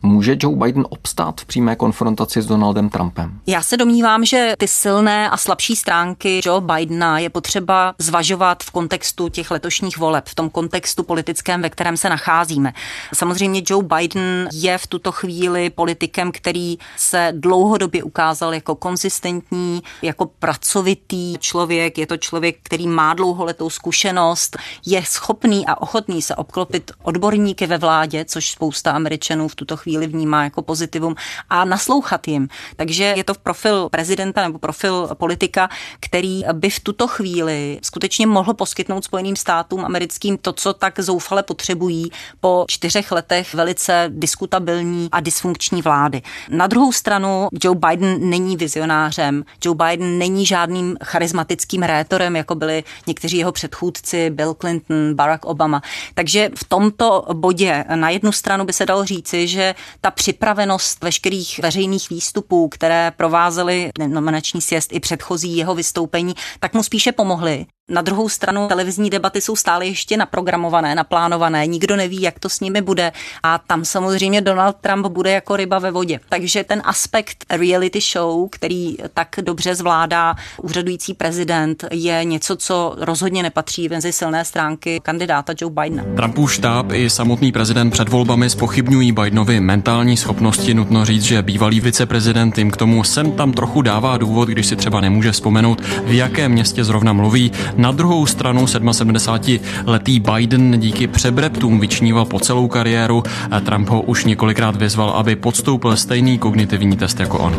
Může 0.05 0.37
Joe 0.39 0.55
Biden 0.55 0.85
obstát 0.89 1.41
v 1.41 1.45
přímé 1.45 1.75
konfrontaci 1.75 2.41
s 2.41 2.45
Donaldem 2.45 2.89
Trumpem? 2.89 3.39
Já 3.47 3.63
se 3.63 3.77
domnívám, 3.77 4.25
že 4.25 4.53
ty 4.57 4.67
silné 4.67 5.29
a 5.29 5.37
slabší 5.37 5.75
stránky 5.75 6.41
Joe 6.45 6.61
Bidena 6.61 7.19
je 7.19 7.29
potřeba 7.29 7.93
zvažovat 7.97 8.63
v 8.63 8.71
kontextu 8.71 9.29
těch 9.29 9.51
letošních 9.51 9.97
voleb, 9.97 10.25
v 10.27 10.35
tom 10.35 10.49
kontextu 10.49 11.03
politickém, 11.03 11.61
ve 11.61 11.69
kterém 11.69 11.97
se 11.97 12.09
nacházíme. 12.09 12.73
Samozřejmě 13.13 13.61
Joe 13.69 13.87
Biden 13.97 14.49
je 14.53 14.77
v 14.77 14.87
tuto 14.87 15.11
chvíli 15.11 15.69
politikem, 15.69 16.31
který 16.31 16.77
se 16.97 17.33
dlouhodobě 17.35 18.03
ukázal 18.03 18.53
jako 18.53 18.75
konzistentní, 18.75 19.83
jako 20.01 20.25
pracovitý 20.25 21.37
člověk. 21.37 21.97
Je 21.97 22.07
to 22.07 22.17
člověk, 22.17 22.57
který 22.63 22.87
má 22.87 23.13
dlouholetou 23.13 23.69
zkušenost, 23.69 24.57
je 24.85 25.03
schopný 25.05 25.65
a 25.67 25.81
ochotný 25.81 26.21
se 26.21 26.35
obklopit 26.35 26.91
odborníky 27.03 27.67
ve 27.67 27.77
vládě, 27.77 28.25
což 28.25 28.51
spousta 28.51 28.91
Američanů 28.91 29.47
v 29.47 29.55
tuto 29.55 29.77
chvíli 29.77 29.92
chvíli 29.93 30.07
vnímá 30.07 30.43
jako 30.43 30.61
pozitivum 30.61 31.15
a 31.49 31.65
naslouchat 31.65 32.27
jim. 32.27 32.47
Takže 32.75 33.03
je 33.03 33.23
to 33.23 33.33
profil 33.33 33.89
prezidenta 33.89 34.41
nebo 34.41 34.59
profil 34.59 35.09
politika, 35.13 35.69
který 35.99 36.43
by 36.53 36.69
v 36.69 36.79
tuto 36.79 37.07
chvíli 37.07 37.79
skutečně 37.81 38.27
mohl 38.27 38.53
poskytnout 38.53 39.03
Spojeným 39.03 39.35
státům 39.35 39.85
americkým 39.85 40.37
to, 40.37 40.53
co 40.53 40.73
tak 40.73 40.99
zoufale 40.99 41.43
potřebují 41.43 42.11
po 42.39 42.65
čtyřech 42.67 43.11
letech 43.11 43.53
velice 43.53 44.05
diskutabilní 44.09 45.09
a 45.11 45.19
dysfunkční 45.19 45.81
vlády. 45.81 46.21
Na 46.49 46.67
druhou 46.67 46.91
stranu 46.91 47.47
Joe 47.63 47.79
Biden 47.79 48.29
není 48.29 48.57
vizionářem, 48.57 49.45
Joe 49.63 49.75
Biden 49.75 50.17
není 50.17 50.45
žádným 50.45 50.97
charismatickým 51.03 51.83
rétorem, 51.83 52.35
jako 52.35 52.55
byli 52.55 52.83
někteří 53.07 53.37
jeho 53.37 53.51
předchůdci, 53.51 54.29
Bill 54.29 54.53
Clinton, 54.53 55.13
Barack 55.15 55.45
Obama. 55.45 55.81
Takže 56.13 56.49
v 56.55 56.63
tomto 56.63 57.25
bodě 57.33 57.85
na 57.95 58.09
jednu 58.09 58.31
stranu 58.31 58.65
by 58.65 58.73
se 58.73 58.85
dalo 58.85 59.05
říci, 59.05 59.47
že 59.47 59.75
ta 60.01 60.11
připravenost 60.11 61.03
veškerých 61.03 61.59
veřejných 61.59 62.09
výstupů, 62.09 62.69
které 62.69 63.11
provázely 63.17 63.91
nominační 64.07 64.61
sjezd 64.61 64.93
i 64.93 64.99
předchozí 64.99 65.57
jeho 65.57 65.75
vystoupení, 65.75 66.33
tak 66.59 66.73
mu 66.73 66.83
spíše 66.83 67.11
pomohly. 67.11 67.65
Na 67.89 68.01
druhou 68.01 68.29
stranu 68.29 68.67
televizní 68.67 69.09
debaty 69.09 69.41
jsou 69.41 69.55
stále 69.55 69.85
ještě 69.85 70.17
naprogramované, 70.17 70.95
naplánované, 70.95 71.67
nikdo 71.67 71.95
neví, 71.95 72.21
jak 72.21 72.39
to 72.39 72.49
s 72.49 72.59
nimi 72.59 72.81
bude 72.81 73.11
a 73.43 73.57
tam 73.57 73.85
samozřejmě 73.85 74.41
Donald 74.41 74.75
Trump 74.81 75.07
bude 75.07 75.31
jako 75.31 75.55
ryba 75.55 75.79
ve 75.79 75.91
vodě. 75.91 76.19
Takže 76.29 76.63
ten 76.63 76.81
aspekt 76.85 77.45
reality 77.49 77.99
show, 78.13 78.49
který 78.51 78.95
tak 79.13 79.35
dobře 79.41 79.75
zvládá 79.75 80.35
úřadující 80.61 81.13
prezident, 81.13 81.85
je 81.91 82.23
něco, 82.23 82.55
co 82.55 82.95
rozhodně 82.97 83.43
nepatří 83.43 83.89
mezi 83.89 84.11
silné 84.11 84.45
stránky 84.45 84.99
kandidáta 85.03 85.53
Joe 85.61 85.73
Bidena. 85.73 86.03
Trumpův 86.15 86.53
štáb 86.53 86.91
i 86.91 87.09
samotný 87.09 87.51
prezident 87.51 87.89
před 87.89 88.09
volbami 88.09 88.49
spochybňují 88.49 89.11
Bidenovi 89.11 89.59
mentální 89.59 90.17
schopnosti. 90.17 90.73
Nutno 90.73 91.05
říct, 91.05 91.23
že 91.23 91.41
bývalý 91.41 91.79
viceprezident 91.79 92.57
jim 92.57 92.71
k 92.71 92.77
tomu 92.77 93.03
sem 93.03 93.31
tam 93.31 93.51
trochu 93.51 93.81
dává 93.81 94.17
důvod, 94.17 94.49
když 94.49 94.67
si 94.67 94.75
třeba 94.75 95.01
nemůže 95.01 95.31
vzpomenout, 95.31 95.81
v 95.81 96.11
jakém 96.11 96.51
městě 96.51 96.83
zrovna 96.83 97.13
mluví. 97.13 97.51
Na 97.77 97.91
druhou 97.91 98.25
stranu 98.25 98.65
77-letý 98.65 100.19
Biden 100.19 100.79
díky 100.79 101.07
přebreptům 101.07 101.79
vyčníval 101.79 102.25
po 102.25 102.39
celou 102.39 102.67
kariéru. 102.67 103.23
Trump 103.65 103.89
ho 103.89 104.01
už 104.01 104.25
několikrát 104.25 104.75
vyzval, 104.75 105.09
aby 105.09 105.35
podstoupil 105.35 105.97
stejný 105.97 106.37
kognitivní 106.37 106.97
test 106.97 107.19
jako 107.19 107.37
on. 107.37 107.55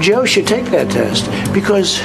Joe 0.00 0.26
should 0.26 0.48
take 0.48 0.70
that 0.70 0.88
test 0.88 1.30
because 1.52 2.00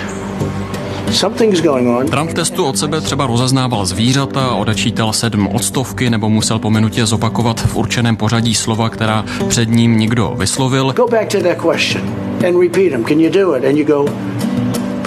Trump 2.10 2.34
testu 2.34 2.66
od 2.66 2.78
sebe 2.78 3.02
třeba 3.02 3.28
rozeznával 3.28 3.86
zvířata, 3.86 4.52
odečítal 4.56 5.14
sedm 5.14 5.48
odstovky 5.48 6.10
nebo 6.10 6.30
musel 6.30 6.60
po 6.60 6.70
minutě 6.70 7.06
zopakovat 7.06 7.60
v 7.60 7.76
určeném 7.76 8.16
pořadí 8.16 8.56
slova, 8.56 8.90
která 8.90 9.26
před 9.48 9.70
ním 9.70 9.98
někdo 9.98 10.34
vyslovil. 10.38 10.94
Go 10.94 11.08
back 11.08 11.32
to 11.32 11.40
that 11.40 11.58
question 11.72 12.04
and 12.48 12.62
repeat 12.62 12.92
them. 12.92 13.06
Can 13.06 13.20
you 13.20 13.30
do 13.32 13.56
it? 13.56 13.66
And 13.66 13.78
you 13.78 13.86
go 13.86 14.06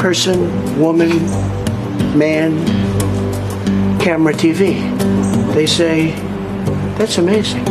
person, 0.02 0.36
woman, 0.76 1.10
man, 2.14 2.64
camera, 4.04 4.36
TV. 4.36 4.60
They 5.54 5.68
say 5.68 6.12
That's 6.98 7.16
amazing. 7.16 7.64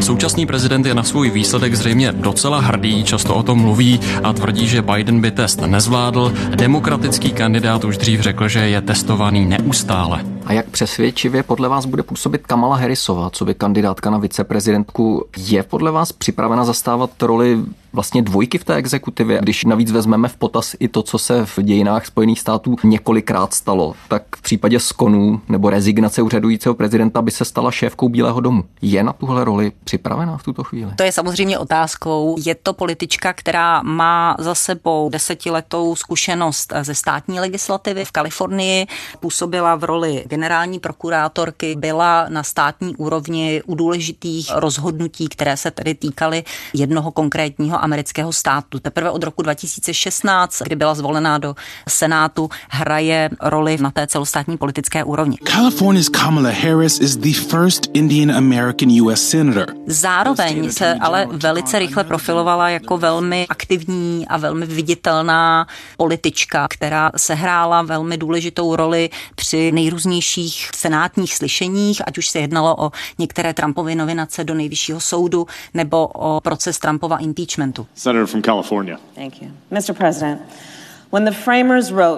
Současný 0.00 0.46
prezident 0.46 0.86
je 0.86 0.94
na 0.94 1.02
svůj 1.02 1.30
výsledek 1.30 1.74
zřejmě 1.74 2.12
docela 2.12 2.60
hrdý, 2.60 3.04
často 3.04 3.34
o 3.34 3.42
tom 3.42 3.58
mluví 3.58 4.00
a 4.22 4.32
tvrdí, 4.32 4.68
že 4.68 4.82
Biden 4.82 5.20
by 5.20 5.30
test 5.30 5.60
nezvládl. 5.60 6.32
Demokratický 6.54 7.32
kandidát 7.32 7.84
už 7.84 7.98
dřív 7.98 8.20
řekl, 8.20 8.48
že 8.48 8.58
je 8.58 8.80
testovaný 8.80 9.46
neustále. 9.46 10.24
A 10.46 10.52
jak 10.52 10.66
přesvědčivě 10.66 11.42
podle 11.42 11.68
vás 11.68 11.86
bude 11.86 12.02
působit 12.02 12.46
Kamala 12.46 12.76
Harrisová, 12.76 13.30
co 13.30 13.44
by 13.44 13.54
kandidátka 13.54 14.10
na 14.10 14.18
viceprezidentku? 14.18 15.24
Je 15.36 15.62
podle 15.62 15.90
vás 15.90 16.12
připravena 16.12 16.64
zastávat 16.64 17.22
roli 17.22 17.58
vlastně 17.92 18.22
dvojky 18.22 18.58
v 18.58 18.64
té 18.64 18.74
exekutivě. 18.74 19.38
Když 19.42 19.64
navíc 19.64 19.90
vezmeme 19.90 20.28
v 20.28 20.36
potaz 20.36 20.76
i 20.78 20.88
to, 20.88 21.02
co 21.02 21.18
se 21.18 21.46
v 21.46 21.58
dějinách 21.62 22.06
Spojených 22.06 22.40
států 22.40 22.76
několikrát 22.84 23.54
stalo, 23.54 23.94
tak 24.08 24.22
v 24.36 24.42
případě 24.42 24.80
skonu 24.80 25.40
nebo 25.48 25.70
rezignace 25.70 26.22
úřadujícího 26.22 26.74
prezidenta 26.74 27.22
by 27.22 27.30
se 27.30 27.44
stala 27.44 27.70
šéfkou 27.70 28.08
Bílého 28.08 28.40
domu. 28.40 28.64
Je 28.82 29.02
na 29.02 29.12
tuhle 29.12 29.44
roli 29.44 29.72
připravená 29.84 30.36
v 30.36 30.42
tuto 30.42 30.64
chvíli? 30.64 30.92
To 30.96 31.02
je 31.02 31.12
samozřejmě 31.12 31.58
otázkou. 31.58 32.36
Je 32.44 32.54
to 32.54 32.72
politička, 32.72 33.32
která 33.32 33.82
má 33.82 34.36
za 34.38 34.54
sebou 34.54 35.08
desetiletou 35.08 35.96
zkušenost 35.96 36.72
ze 36.82 36.94
státní 36.94 37.40
legislativy 37.40 38.04
v 38.04 38.10
Kalifornii, 38.10 38.86
působila 39.20 39.76
v 39.76 39.84
roli 39.84 40.24
generální 40.26 40.78
prokurátorky, 40.78 41.76
byla 41.76 42.26
na 42.28 42.42
státní 42.42 42.96
úrovni 42.96 43.62
u 43.66 43.74
důležitých 43.74 44.50
rozhodnutí, 44.54 45.28
které 45.28 45.56
se 45.56 45.70
tedy 45.70 45.94
týkaly 45.94 46.44
jednoho 46.74 47.10
konkrétního 47.10 47.79
amerického 47.80 48.32
státu. 48.32 48.78
Teprve 48.78 49.10
od 49.10 49.22
roku 49.22 49.42
2016, 49.42 50.62
kdy 50.62 50.76
byla 50.76 50.94
zvolená 50.94 51.38
do 51.38 51.54
Senátu, 51.88 52.50
hraje 52.68 53.30
roli 53.40 53.76
na 53.80 53.90
té 53.90 54.06
celostátní 54.06 54.56
politické 54.56 55.04
úrovni. 55.04 55.36
California's 55.44 56.08
Kamala 56.08 56.50
Harris 56.50 57.00
is 57.00 57.16
the 57.16 57.32
first 57.32 57.86
Indian 57.94 58.36
American 58.36 58.88
US 59.02 59.28
senator. 59.28 59.74
Zároveň 59.86 60.72
se 60.72 60.94
ale 60.94 61.26
velice 61.32 61.78
rychle 61.78 62.04
profilovala 62.04 62.68
jako 62.68 62.98
velmi 62.98 63.46
aktivní 63.48 64.26
a 64.28 64.36
velmi 64.36 64.66
viditelná 64.66 65.66
politička, 65.96 66.68
která 66.68 67.10
sehrála 67.16 67.82
velmi 67.82 68.16
důležitou 68.18 68.76
roli 68.76 69.10
při 69.34 69.72
nejrůznějších 69.72 70.70
senátních 70.76 71.34
slyšeních, 71.34 72.02
ať 72.06 72.18
už 72.18 72.28
se 72.28 72.38
jednalo 72.38 72.76
o 72.78 72.90
některé 73.18 73.54
Trumpovy 73.54 73.94
nominace 73.94 74.44
do 74.44 74.54
nejvyššího 74.54 75.00
soudu 75.00 75.46
nebo 75.74 76.06
o 76.06 76.40
proces 76.40 76.78
Trumpova 76.78 77.16
impeachment 77.16 77.69
Senator 77.94 78.26
from 78.26 78.42
California. 78.42 78.98
Thank 79.14 79.40
you. 79.42 79.52
Mr. 79.70 79.94
President, 79.96 80.42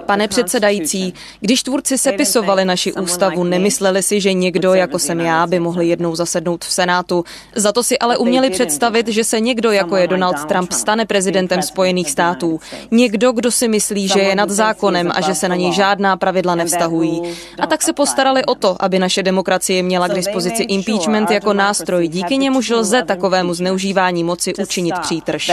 Pane 0.05 0.27
předsedající, 0.27 1.13
když 1.39 1.63
tvůrci 1.63 1.97
sepisovali 1.97 2.65
naši 2.65 2.93
ústavu, 2.93 3.43
nemysleli 3.43 4.03
si, 4.03 4.21
že 4.21 4.33
někdo, 4.33 4.73
jako 4.73 4.99
jsem 4.99 5.19
já, 5.19 5.47
by 5.47 5.59
mohl 5.59 5.81
jednou 5.81 6.15
zasednout 6.15 6.65
v 6.65 6.71
Senátu. 6.71 7.23
Za 7.55 7.71
to 7.71 7.83
si 7.83 7.99
ale 7.99 8.17
uměli 8.17 8.49
představit, 8.49 9.07
že 9.07 9.23
se 9.23 9.39
někdo, 9.39 9.71
jako 9.71 9.95
je 9.95 10.07
Donald 10.07 10.45
Trump, 10.45 10.71
stane 10.71 11.05
prezidentem 11.05 11.61
Spojených 11.61 12.11
států. 12.11 12.59
Někdo, 12.91 13.31
kdo 13.31 13.51
si 13.51 13.67
myslí, 13.67 14.07
že 14.07 14.19
je 14.19 14.35
nad 14.35 14.49
zákonem 14.49 15.11
a 15.15 15.21
že 15.21 15.35
se 15.35 15.49
na 15.49 15.55
něj 15.55 15.73
žádná 15.73 16.17
pravidla 16.17 16.55
nevztahují. 16.55 17.21
A 17.59 17.67
tak 17.67 17.81
se 17.81 17.93
postarali 17.93 18.45
o 18.45 18.55
to, 18.55 18.75
aby 18.79 18.99
naše 18.99 19.23
demokracie 19.23 19.83
měla 19.83 20.07
k 20.07 20.13
dispozici 20.13 20.63
impeachment 20.63 21.31
jako 21.31 21.53
nástroj, 21.53 22.07
díky 22.07 22.37
němuž 22.37 22.69
lze 22.69 23.03
takovému 23.03 23.53
zneužívání 23.53 24.23
moci 24.23 24.53
učinit 24.55 24.95
přítrž. 25.01 25.51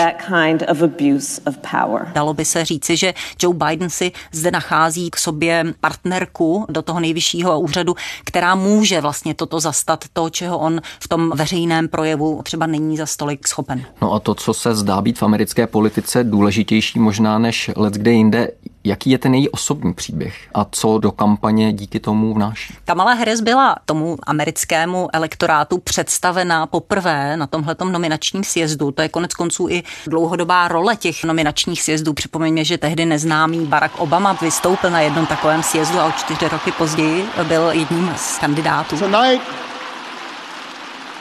Dalo 2.14 2.34
by 2.34 2.44
se 2.44 2.64
říci, 2.64 2.96
že 2.96 3.14
Joe 3.42 3.56
Biden 3.56 3.90
si 3.90 4.12
zde 4.32 4.50
nachází 4.50 5.10
k 5.10 5.16
sobě 5.16 5.64
partnerku 5.80 6.66
do 6.68 6.82
toho 6.82 7.00
nejvyššího 7.00 7.60
úřadu, 7.60 7.94
která 8.24 8.54
může 8.54 9.00
vlastně 9.00 9.34
toto 9.34 9.60
zastat, 9.60 10.04
to, 10.12 10.30
čeho 10.30 10.58
on 10.58 10.80
v 11.00 11.08
tom 11.08 11.32
veřejném 11.34 11.88
projevu 11.88 12.40
třeba 12.42 12.66
není 12.66 12.96
za 12.96 13.06
stolik 13.06 13.48
schopen. 13.48 13.84
No 14.02 14.12
a 14.12 14.20
to, 14.20 14.34
co 14.34 14.54
se 14.54 14.74
zdá 14.74 15.00
být 15.00 15.18
v 15.18 15.22
americké 15.22 15.66
politice 15.66 16.24
důležitější 16.24 16.98
možná 16.98 17.38
než 17.38 17.70
let 17.76 17.94
kde 17.94 18.12
jinde, 18.12 18.48
Jaký 18.84 19.10
je 19.10 19.18
ten 19.18 19.34
její 19.34 19.48
osobní 19.48 19.94
příběh 19.94 20.34
a 20.54 20.66
co 20.70 20.98
do 20.98 21.12
kampaně 21.12 21.72
díky 21.72 22.00
tomu 22.00 22.34
vnáší? 22.34 22.74
Kamala 22.84 23.12
Harris 23.12 23.40
byla 23.40 23.76
tomu 23.84 24.16
americkému 24.26 25.08
elektorátu 25.12 25.78
představena 25.78 26.66
poprvé 26.66 27.36
na 27.36 27.46
tomhletom 27.46 27.92
nominačním 27.92 28.44
sjezdu. 28.44 28.90
To 28.90 29.02
je 29.02 29.08
konec 29.08 29.34
konců 29.34 29.68
i 29.70 29.82
dlouhodobá 30.06 30.68
role 30.68 30.96
těch 30.96 31.24
nominačních 31.24 31.82
sjezdů. 31.82 32.12
Připomeňme, 32.12 32.64
že 32.64 32.78
tehdy 32.78 33.06
neznámý 33.06 33.66
Barack 33.66 33.98
Obama 33.98 34.32
vystoupil 34.32 34.90
na 34.90 35.00
jednom 35.00 35.26
takovém 35.26 35.62
sjezdu 35.62 35.98
a 35.98 36.06
o 36.06 36.12
čtyři 36.12 36.48
roky 36.48 36.72
později 36.72 37.24
byl 37.42 37.70
jedním 37.72 38.12
z 38.16 38.38
kandidátů. 38.38 38.98
Tonight 38.98 39.42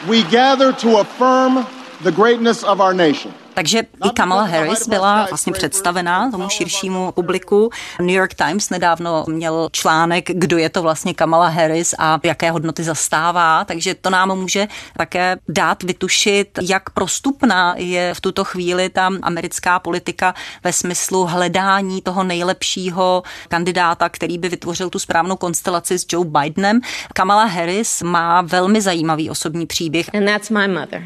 we 0.07 0.21
gather 0.23 0.73
to 0.73 0.99
affirm 0.99 1.65
the 2.01 2.11
greatness 2.11 2.63
of 2.63 2.79
our 2.79 2.93
nation. 2.93 3.33
Takže 3.53 3.79
i 4.05 4.09
Kamala 4.09 4.43
Harris 4.43 4.87
byla 4.87 5.25
vlastně 5.29 5.53
představená 5.53 6.31
tomu 6.31 6.49
širšímu 6.49 7.11
publiku. 7.11 7.69
New 7.99 8.15
York 8.15 8.33
Times 8.33 8.69
nedávno 8.69 9.25
měl 9.27 9.69
článek, 9.71 10.29
kdo 10.33 10.57
je 10.57 10.69
to 10.69 10.81
vlastně 10.81 11.13
Kamala 11.13 11.47
Harris 11.47 11.95
a 11.99 12.19
jaké 12.23 12.51
hodnoty 12.51 12.83
zastává, 12.83 13.65
takže 13.65 13.95
to 13.95 14.09
nám 14.09 14.39
může 14.39 14.67
také 14.97 15.37
dát 15.49 15.83
vytušit, 15.83 16.59
jak 16.61 16.89
prostupná 16.89 17.73
je 17.77 18.13
v 18.13 18.21
tuto 18.21 18.43
chvíli 18.43 18.89
ta 18.89 19.09
americká 19.21 19.79
politika 19.79 20.33
ve 20.63 20.73
smyslu 20.73 21.25
hledání 21.25 22.01
toho 22.01 22.23
nejlepšího 22.23 23.23
kandidáta, 23.47 24.09
který 24.09 24.37
by 24.37 24.49
vytvořil 24.49 24.89
tu 24.89 24.99
správnou 24.99 25.35
konstelaci 25.35 25.99
s 25.99 26.05
Joe 26.11 26.29
Bidenem. 26.29 26.79
Kamala 27.13 27.45
Harris 27.45 28.01
má 28.01 28.41
velmi 28.41 28.81
zajímavý 28.81 29.29
osobní 29.29 29.65
příběh. 29.65 30.09
And 30.15 30.25
that's 30.25 30.49
my 30.49 30.67
mother. 30.67 31.03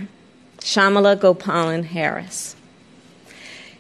Shamala 0.64 1.16
Gopalan 1.16 1.84
Harris. 1.84 2.56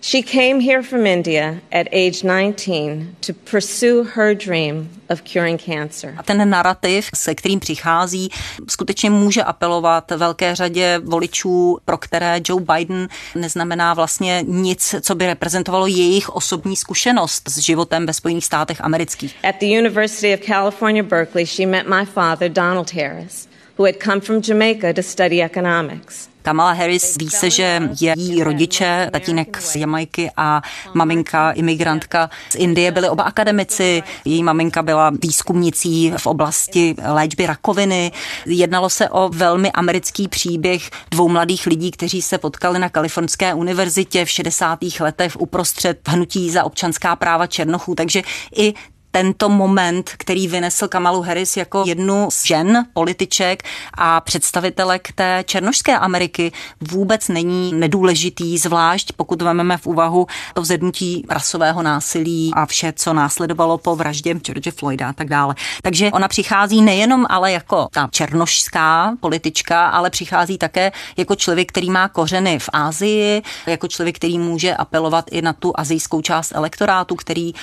She 0.06 0.22
came 0.22 0.60
here 0.60 0.84
from 0.84 1.06
India 1.06 1.62
at 1.72 1.88
age 1.94 2.24
19 2.24 3.16
to 3.22 3.34
pursue 3.34 4.04
her 4.04 4.36
dream 4.36 4.90
of 5.10 5.24
curing 5.24 5.58
cancer. 5.58 6.14
A 6.18 6.24
ten 6.24 6.50
narrativ, 6.50 7.10
se 7.16 7.36
kterým 7.36 7.60
přichází, 7.60 8.30
skutečně 8.68 9.10
může 9.10 9.44
apelovat 9.44 10.12
velké 10.12 10.56
řadě 10.56 11.02
voličů, 11.04 11.78
pro 11.86 11.98
které 11.98 12.42
Joe 12.48 12.66
Biden 12.74 13.08
neznamená 13.36 13.94
vlastně 13.94 14.44
nic, 14.48 14.96
co 15.02 15.16
by 15.16 15.28
reprezentovalo 15.28 15.88
jejich 15.88 16.30
osobní 16.30 16.76
zkušenost 16.76 17.50
s 17.50 17.58
životem 17.58 18.06
ve 18.06 18.14
Spojených 18.14 18.46
státech 18.46 18.82
amerických. 18.82 19.36
At 19.44 19.56
the 19.60 19.80
University 19.80 20.34
of 20.34 20.40
California, 20.46 21.04
Berkeley, 21.04 21.46
she 21.46 21.68
met 21.68 21.88
my 21.88 22.06
father, 22.06 22.50
Donald 22.50 22.92
Harris, 22.92 23.48
who 23.78 23.86
had 23.86 23.96
come 24.04 24.22
from 24.22 24.42
Jamaica 24.48 24.94
to 24.94 25.04
study 25.04 25.44
economics. 25.44 26.33
Kamala 26.44 26.72
Harris 26.72 27.18
ví 27.18 27.30
se, 27.30 27.50
že 27.50 27.82
její 28.02 28.44
rodiče, 28.44 29.10
tatínek 29.12 29.62
z 29.62 29.76
Jamajky 29.76 30.32
a 30.38 30.62
maminka 30.94 31.52
imigrantka 31.52 32.30
z 32.50 32.56
Indie 32.56 32.92
byli 32.92 33.10
oba 33.10 33.24
akademici. 33.24 34.04
Její 34.26 34.44
maminka 34.44 34.82
byla 34.82 35.12
výzkumnicí 35.22 36.14
v 36.18 36.28
oblasti 36.28 36.96
léčby 37.08 37.46
rakoviny. 37.46 38.12
Jednalo 38.46 38.90
se 38.90 39.10
o 39.10 39.30
velmi 39.30 39.72
americký 39.72 40.28
příběh 40.28 40.90
dvou 41.12 41.30
mladých 41.30 41.68
lidí, 41.68 41.92
kteří 41.92 42.22
se 42.22 42.38
potkali 42.38 42.80
na 42.80 42.90
Kalifornské 42.90 43.54
univerzitě 43.54 44.26
v 44.26 44.30
60. 44.30 44.80
letech 45.00 45.42
uprostřed 45.42 46.10
hnutí 46.10 46.50
za 46.50 46.64
občanská 46.64 47.16
práva 47.16 47.48
Černochů. 47.48 47.96
Takže 47.96 48.22
i 48.58 48.74
tento 49.16 49.50
moment, 49.50 50.10
který 50.18 50.48
vynesl 50.48 50.88
Kamalu 50.88 51.22
Harris 51.22 51.58
jako 51.58 51.84
jednu 51.88 52.28
z 52.32 52.46
žen, 52.46 52.86
političek 52.94 53.64
a 53.94 54.22
představitelek 54.22 55.12
té 55.16 55.44
černožské 55.48 55.98
Ameriky, 55.98 56.52
vůbec 56.82 57.28
není 57.28 57.74
nedůležitý, 57.74 58.58
zvlášť 58.58 59.12
pokud 59.16 59.42
vezmeme 59.42 59.78
v 59.78 59.88
úvahu 59.88 60.28
to 60.54 60.62
vzednutí 60.62 61.26
rasového 61.30 61.82
násilí 61.82 62.52
a 62.56 62.66
vše, 62.66 62.94
co 62.96 63.14
následovalo 63.14 63.78
po 63.78 63.96
vraždě 63.96 64.34
George 64.34 64.72
Floyda 64.72 65.10
a 65.10 65.14
tak 65.14 65.30
dále. 65.30 65.56
Takže 65.82 66.12
ona 66.12 66.28
přichází 66.28 66.82
nejenom 66.82 67.26
ale 67.30 67.52
jako 67.52 67.88
ta 67.92 68.10
černožská 68.12 69.18
politička, 69.20 69.88
ale 69.88 70.10
přichází 70.10 70.58
také 70.58 70.92
jako 71.18 71.36
člověk, 71.36 71.70
který 71.70 71.90
má 71.90 72.08
kořeny 72.08 72.60
v 72.60 72.70
Ázii, 72.74 73.42
jako 73.68 73.88
člověk, 73.88 74.16
který 74.16 74.40
může 74.40 74.76
apelovat 74.76 75.26
i 75.32 75.42
na 75.42 75.54
tu 75.54 75.74
azijskou 75.76 76.22
část 76.22 76.52
elektorátu, 76.56 77.16
který 77.16 77.54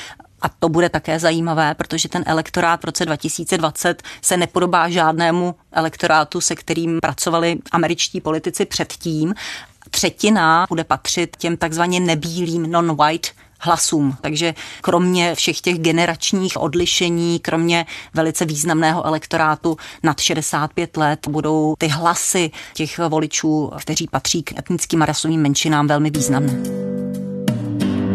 a 0.42 0.48
to 0.48 0.68
bude 0.68 0.88
také 0.88 1.18
zajímavé, 1.18 1.74
protože 1.74 2.08
ten 2.08 2.22
elektorát 2.26 2.80
v 2.80 2.84
roce 2.84 3.06
2020 3.06 4.02
se 4.22 4.36
nepodobá 4.36 4.88
žádnému 4.88 5.54
elektorátu, 5.72 6.40
se 6.40 6.54
kterým 6.54 6.98
pracovali 7.02 7.58
američtí 7.72 8.20
politici 8.20 8.64
předtím. 8.64 9.34
Třetina 9.90 10.66
bude 10.68 10.84
patřit 10.84 11.36
těm 11.36 11.56
takzvaně 11.56 12.00
nebílým 12.00 12.70
non-white 12.70 13.26
hlasům. 13.60 14.16
Takže 14.20 14.54
kromě 14.80 15.34
všech 15.34 15.60
těch 15.60 15.78
generačních 15.78 16.56
odlišení, 16.56 17.38
kromě 17.38 17.86
velice 18.14 18.44
významného 18.44 19.06
elektorátu 19.06 19.76
nad 20.02 20.20
65 20.20 20.96
let, 20.96 21.28
budou 21.28 21.74
ty 21.78 21.88
hlasy 21.88 22.50
těch 22.74 22.98
voličů, 22.98 23.70
kteří 23.80 24.08
patří 24.10 24.42
k 24.42 24.58
etnickým 24.58 25.02
a 25.02 25.06
rasovým 25.06 25.42
menšinám, 25.42 25.86
velmi 25.86 26.10
významné. 26.10 26.89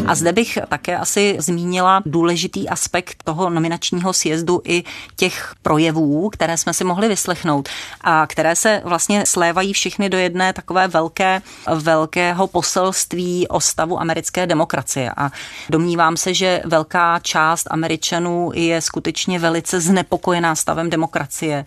A 0.07 0.15
zde 0.15 0.31
bych 0.31 0.57
také 0.69 0.97
asi 0.97 1.35
zmínila 1.39 2.01
důležitý 2.05 2.69
aspekt 2.69 3.23
toho 3.23 3.49
nominačního 3.49 4.13
sjezdu 4.13 4.61
i 4.65 4.83
těch 5.15 5.53
projevů, 5.61 6.29
které 6.29 6.57
jsme 6.57 6.73
si 6.73 6.83
mohli 6.83 7.07
vyslechnout 7.07 7.69
a 8.01 8.27
které 8.27 8.55
se 8.55 8.81
vlastně 8.85 9.25
slévají 9.25 9.73
všechny 9.73 10.09
do 10.09 10.17
jedné 10.17 10.53
takové 10.53 10.87
velké, 10.87 11.41
velkého 11.75 12.47
poselství 12.47 13.47
o 13.47 13.59
stavu 13.59 13.99
americké 13.99 14.47
demokracie. 14.47 15.11
A 15.17 15.31
domnívám 15.69 16.17
se, 16.17 16.33
že 16.33 16.61
velká 16.65 17.19
část 17.19 17.67
Američanů 17.71 18.51
je 18.53 18.81
skutečně 18.81 19.39
velice 19.39 19.81
znepokojená 19.81 20.55
stavem 20.55 20.89
demokracie 20.89 21.65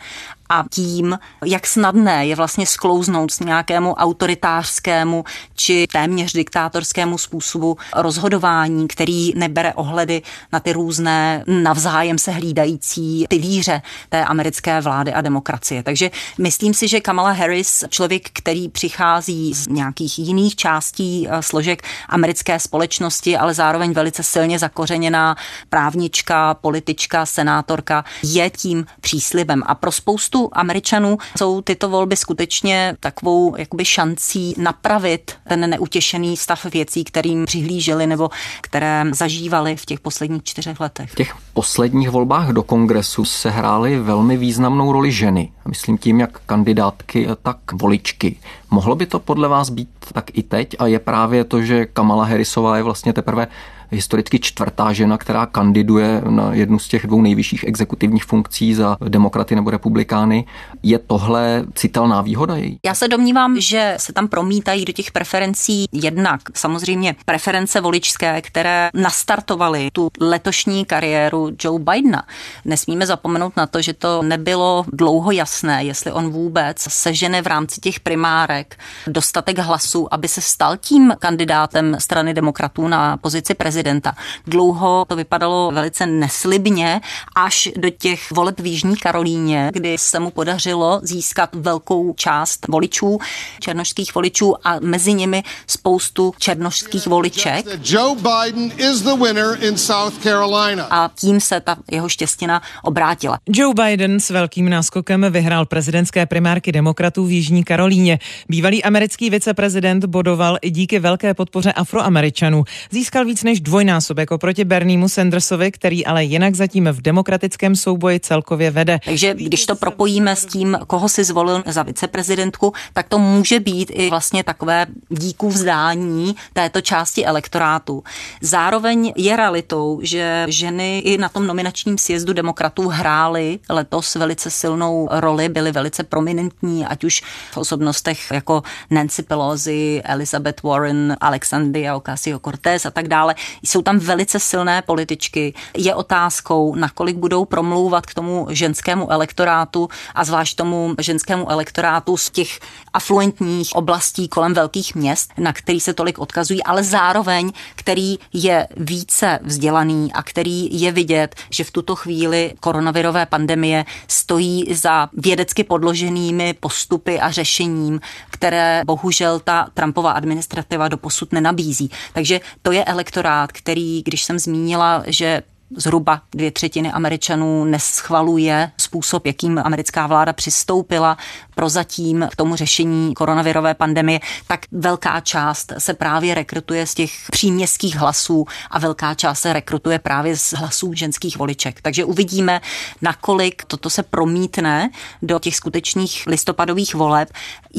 a 0.48 0.64
tím, 0.70 1.18
jak 1.44 1.66
snadné 1.66 2.26
je 2.26 2.36
vlastně 2.36 2.66
sklouznout 2.66 3.30
s 3.30 3.40
nějakému 3.40 3.94
autoritářskému 3.94 5.24
či 5.54 5.86
téměř 5.92 6.32
diktátorskému 6.32 7.18
způsobu 7.18 7.76
rozhodování, 7.96 8.88
který 8.88 9.32
nebere 9.36 9.74
ohledy 9.74 10.22
na 10.52 10.60
ty 10.60 10.72
různé 10.72 11.44
navzájem 11.46 12.18
se 12.18 12.30
hlídající 12.30 13.26
pilíře 13.28 13.82
té 14.08 14.24
americké 14.24 14.80
vlády 14.80 15.12
a 15.12 15.20
demokracie. 15.20 15.82
Takže 15.82 16.10
myslím 16.38 16.74
si, 16.74 16.88
že 16.88 17.00
Kamala 17.00 17.30
Harris, 17.30 17.84
člověk, 17.88 18.28
který 18.32 18.68
přichází 18.68 19.54
z 19.54 19.66
nějakých 19.68 20.18
jiných 20.18 20.56
částí 20.56 21.28
eh, 21.28 21.42
složek 21.42 21.82
americké 22.08 22.58
společnosti, 22.58 23.36
ale 23.36 23.54
zároveň 23.54 23.92
velice 23.92 24.22
silně 24.22 24.58
zakořeněná 24.58 25.36
právnička, 25.70 26.54
politička, 26.54 27.26
senátorka, 27.26 28.04
je 28.22 28.50
tím 28.50 28.86
příslibem. 29.00 29.62
A 29.66 29.74
pro 29.74 29.92
spoustu 29.92 30.37
spoustu 30.38 30.50
Američanů 30.52 31.18
jsou 31.38 31.60
tyto 31.62 31.88
volby 31.88 32.16
skutečně 32.16 32.96
takovou 33.00 33.56
jakoby 33.56 33.84
šancí 33.84 34.54
napravit 34.58 35.32
ten 35.48 35.70
neutěšený 35.70 36.36
stav 36.36 36.64
věcí, 36.64 37.04
kterým 37.04 37.44
přihlíželi 37.44 38.06
nebo 38.06 38.30
které 38.60 39.04
zažívali 39.10 39.76
v 39.76 39.86
těch 39.86 40.00
posledních 40.00 40.42
čtyřech 40.42 40.80
letech. 40.80 41.10
V 41.10 41.14
těch 41.14 41.34
posledních 41.54 42.10
volbách 42.10 42.48
do 42.48 42.62
kongresu 42.62 43.24
se 43.24 43.50
hrály 43.50 43.98
velmi 43.98 44.36
významnou 44.36 44.92
roli 44.92 45.12
ženy. 45.12 45.52
Myslím 45.68 45.98
tím, 45.98 46.20
jak 46.20 46.40
kandidátky, 46.46 47.28
tak 47.42 47.58
voličky. 47.72 48.36
Mohlo 48.70 48.94
by 48.94 49.06
to 49.06 49.18
podle 49.18 49.48
vás 49.48 49.70
být 49.70 49.88
tak 50.12 50.24
i 50.32 50.42
teď 50.42 50.76
a 50.78 50.86
je 50.86 50.98
právě 50.98 51.44
to, 51.44 51.62
že 51.62 51.86
Kamala 51.86 52.24
Harrisová 52.24 52.76
je 52.76 52.82
vlastně 52.82 53.12
teprve 53.12 53.46
historicky 53.90 54.38
čtvrtá 54.38 54.92
žena, 54.92 55.18
která 55.18 55.46
kandiduje 55.46 56.22
na 56.30 56.54
jednu 56.54 56.78
z 56.78 56.88
těch 56.88 57.06
dvou 57.06 57.22
nejvyšších 57.22 57.64
exekutivních 57.64 58.24
funkcí 58.24 58.74
za 58.74 58.96
demokraty 59.08 59.54
nebo 59.54 59.70
republikány. 59.70 60.44
Je 60.82 60.98
tohle 60.98 61.64
citelná 61.74 62.22
výhoda 62.22 62.56
její? 62.56 62.78
Já 62.84 62.94
se 62.94 63.08
domnívám, 63.08 63.60
že 63.60 63.94
se 63.96 64.12
tam 64.12 64.28
promítají 64.28 64.84
do 64.84 64.92
těch 64.92 65.12
preferencí 65.12 65.86
jednak 65.92 66.40
samozřejmě 66.54 67.16
preference 67.24 67.80
voličské, 67.80 68.42
které 68.42 68.90
nastartovaly 68.94 69.90
tu 69.92 70.10
letošní 70.20 70.84
kariéru 70.84 71.50
Joe 71.64 71.78
Bidena. 71.78 72.22
Nesmíme 72.64 73.06
zapomenout 73.06 73.56
na 73.56 73.66
to, 73.66 73.82
že 73.82 73.92
to 73.92 74.22
nebylo 74.22 74.84
dlouho 74.92 75.30
jasné, 75.30 75.84
jestli 75.84 76.12
on 76.12 76.30
vůbec 76.30 76.80
sežene 76.80 77.42
v 77.42 77.46
rámci 77.46 77.80
těch 77.80 78.00
primárek 78.00 78.78
dostatek 79.06 79.58
hlasů, 79.58 80.14
aby 80.14 80.28
se 80.28 80.40
stal 80.40 80.76
tím 80.76 81.12
kandidátem 81.18 81.96
strany 81.98 82.34
demokratů 82.34 82.88
na 82.88 83.16
pozici 83.16 83.54
prezidenta 83.54 83.77
prezidenta. 83.78 84.14
Dlouho 84.46 85.04
to 85.08 85.16
vypadalo 85.16 85.70
velice 85.74 86.06
neslibně, 86.06 87.00
až 87.36 87.68
do 87.76 87.90
těch 87.90 88.30
voleb 88.30 88.60
v 88.60 88.66
Jižní 88.66 88.96
Karolíně, 88.96 89.70
kdy 89.72 89.98
se 89.98 90.20
mu 90.20 90.30
podařilo 90.30 91.00
získat 91.02 91.50
velkou 91.54 92.14
část 92.14 92.66
voličů, 92.68 93.18
černošských 93.60 94.14
voličů 94.14 94.54
a 94.64 94.76
mezi 94.80 95.14
nimi 95.14 95.42
spoustu 95.66 96.34
černošských 96.38 97.06
voliček. 97.06 97.66
Joe 97.84 98.16
Biden 98.16 98.72
is 98.76 99.00
the 99.00 99.24
winner 99.24 99.58
in 99.60 99.78
South 99.78 100.22
Carolina. 100.22 100.84
A 100.90 101.10
tím 101.14 101.40
se 101.40 101.60
ta 101.60 101.76
jeho 101.90 102.08
štěstina 102.08 102.62
obrátila. 102.82 103.38
Joe 103.48 103.74
Biden 103.74 104.20
s 104.20 104.30
velkým 104.30 104.68
náskokem 104.68 105.26
vyhrál 105.30 105.66
prezidentské 105.66 106.26
primárky 106.26 106.72
demokratů 106.72 107.26
v 107.26 107.30
Jižní 107.30 107.64
Karolíně. 107.64 108.18
Bývalý 108.48 108.84
americký 108.84 109.30
viceprezident 109.30 110.04
bodoval 110.04 110.58
i 110.62 110.70
díky 110.70 110.98
velké 110.98 111.34
podpoře 111.34 111.72
afroameričanů. 111.72 112.64
Získal 112.90 113.24
víc 113.24 113.42
než 113.42 113.60
dvojnásobek 113.68 114.30
oproti 114.30 114.64
Berniemu 114.64 115.08
Sandersovi, 115.08 115.72
který 115.72 116.06
ale 116.06 116.24
jinak 116.24 116.54
zatím 116.54 116.88
v 116.92 117.00
demokratickém 117.00 117.76
souboji 117.76 118.20
celkově 118.20 118.70
vede. 118.70 118.98
Takže 119.04 119.34
když 119.34 119.66
to 119.66 119.76
propojíme 119.76 120.36
s 120.36 120.46
tím, 120.46 120.78
koho 120.86 121.08
si 121.08 121.24
zvolil 121.24 121.62
za 121.66 121.82
viceprezidentku, 121.82 122.72
tak 122.92 123.08
to 123.08 123.18
může 123.18 123.60
být 123.60 123.90
i 123.94 124.10
vlastně 124.10 124.44
takové 124.44 124.86
díku 125.08 125.48
vzdání 125.48 126.36
této 126.52 126.80
části 126.80 127.26
elektorátu. 127.26 128.04
Zároveň 128.40 129.12
je 129.16 129.36
realitou, 129.36 130.00
že 130.02 130.46
ženy 130.48 130.98
i 130.98 131.18
na 131.18 131.28
tom 131.28 131.46
nominačním 131.46 131.98
sjezdu 131.98 132.32
demokratů 132.32 132.88
hrály 132.88 133.58
letos 133.68 134.14
velice 134.14 134.50
silnou 134.50 135.08
roli, 135.10 135.48
byly 135.48 135.72
velice 135.72 136.02
prominentní, 136.04 136.86
ať 136.86 137.04
už 137.04 137.22
v 137.52 137.56
osobnostech 137.56 138.30
jako 138.32 138.62
Nancy 138.90 139.22
Pelosi, 139.22 140.02
Elizabeth 140.04 140.62
Warren, 140.62 141.16
Alexandria 141.20 141.96
Ocasio-Cortez 141.96 142.86
a 142.86 142.90
tak 142.90 143.08
dále. 143.08 143.34
Jsou 143.62 143.82
tam 143.82 143.98
velice 143.98 144.40
silné 144.40 144.82
političky. 144.82 145.54
Je 145.76 145.94
otázkou, 145.94 146.74
nakolik 146.74 147.16
budou 147.16 147.44
promlouvat 147.44 148.06
k 148.06 148.14
tomu 148.14 148.46
ženskému 148.50 149.12
elektorátu 149.12 149.88
a 150.14 150.24
zvlášť 150.24 150.56
tomu 150.56 150.94
ženskému 151.00 151.50
elektorátu 151.50 152.16
z 152.16 152.30
těch 152.30 152.60
afluentních 152.92 153.70
oblastí 153.74 154.28
kolem 154.28 154.54
velkých 154.54 154.94
měst, 154.94 155.32
na 155.38 155.52
který 155.52 155.80
se 155.80 155.94
tolik 155.94 156.18
odkazují, 156.18 156.64
ale 156.64 156.84
zároveň, 156.84 157.52
který 157.74 158.18
je 158.32 158.68
více 158.76 159.38
vzdělaný 159.42 160.12
a 160.12 160.22
který 160.22 160.80
je 160.80 160.92
vidět, 160.92 161.34
že 161.50 161.64
v 161.64 161.70
tuto 161.70 161.96
chvíli 161.96 162.54
koronavirové 162.60 163.26
pandemie 163.26 163.84
stojí 164.08 164.74
za 164.74 165.08
vědecky 165.12 165.64
podloženými 165.64 166.54
postupy 166.60 167.20
a 167.20 167.30
řešením, 167.30 168.00
které 168.30 168.82
bohužel 168.86 169.40
ta 169.40 169.68
Trumpova 169.74 170.12
administrativa 170.12 170.88
doposud 170.88 171.32
nenabízí. 171.32 171.90
Takže 172.12 172.40
to 172.62 172.72
je 172.72 172.84
elektorát, 172.84 173.47
který, 173.52 174.02
když 174.02 174.24
jsem 174.24 174.38
zmínila, 174.38 175.02
že 175.06 175.42
zhruba 175.76 176.22
dvě 176.32 176.50
třetiny 176.50 176.92
Američanů 176.92 177.64
neschvaluje 177.64 178.70
způsob, 178.76 179.26
jakým 179.26 179.58
americká 179.64 180.06
vláda 180.06 180.32
přistoupila 180.32 181.16
prozatím 181.54 182.28
k 182.30 182.36
tomu 182.36 182.56
řešení 182.56 183.14
koronavirové 183.14 183.74
pandemie, 183.74 184.20
tak 184.46 184.60
velká 184.72 185.20
část 185.20 185.72
se 185.78 185.94
právě 185.94 186.34
rekrutuje 186.34 186.86
z 186.86 186.94
těch 186.94 187.12
příměstských 187.30 187.96
hlasů 187.96 188.46
a 188.70 188.78
velká 188.78 189.14
část 189.14 189.40
se 189.40 189.52
rekrutuje 189.52 189.98
právě 189.98 190.36
z 190.36 190.52
hlasů 190.52 190.94
ženských 190.94 191.36
voliček. 191.36 191.80
Takže 191.82 192.04
uvidíme, 192.04 192.60
nakolik 193.02 193.64
toto 193.64 193.90
se 193.90 194.02
promítne 194.02 194.90
do 195.22 195.38
těch 195.38 195.56
skutečných 195.56 196.26
listopadových 196.26 196.94
voleb. 196.94 197.28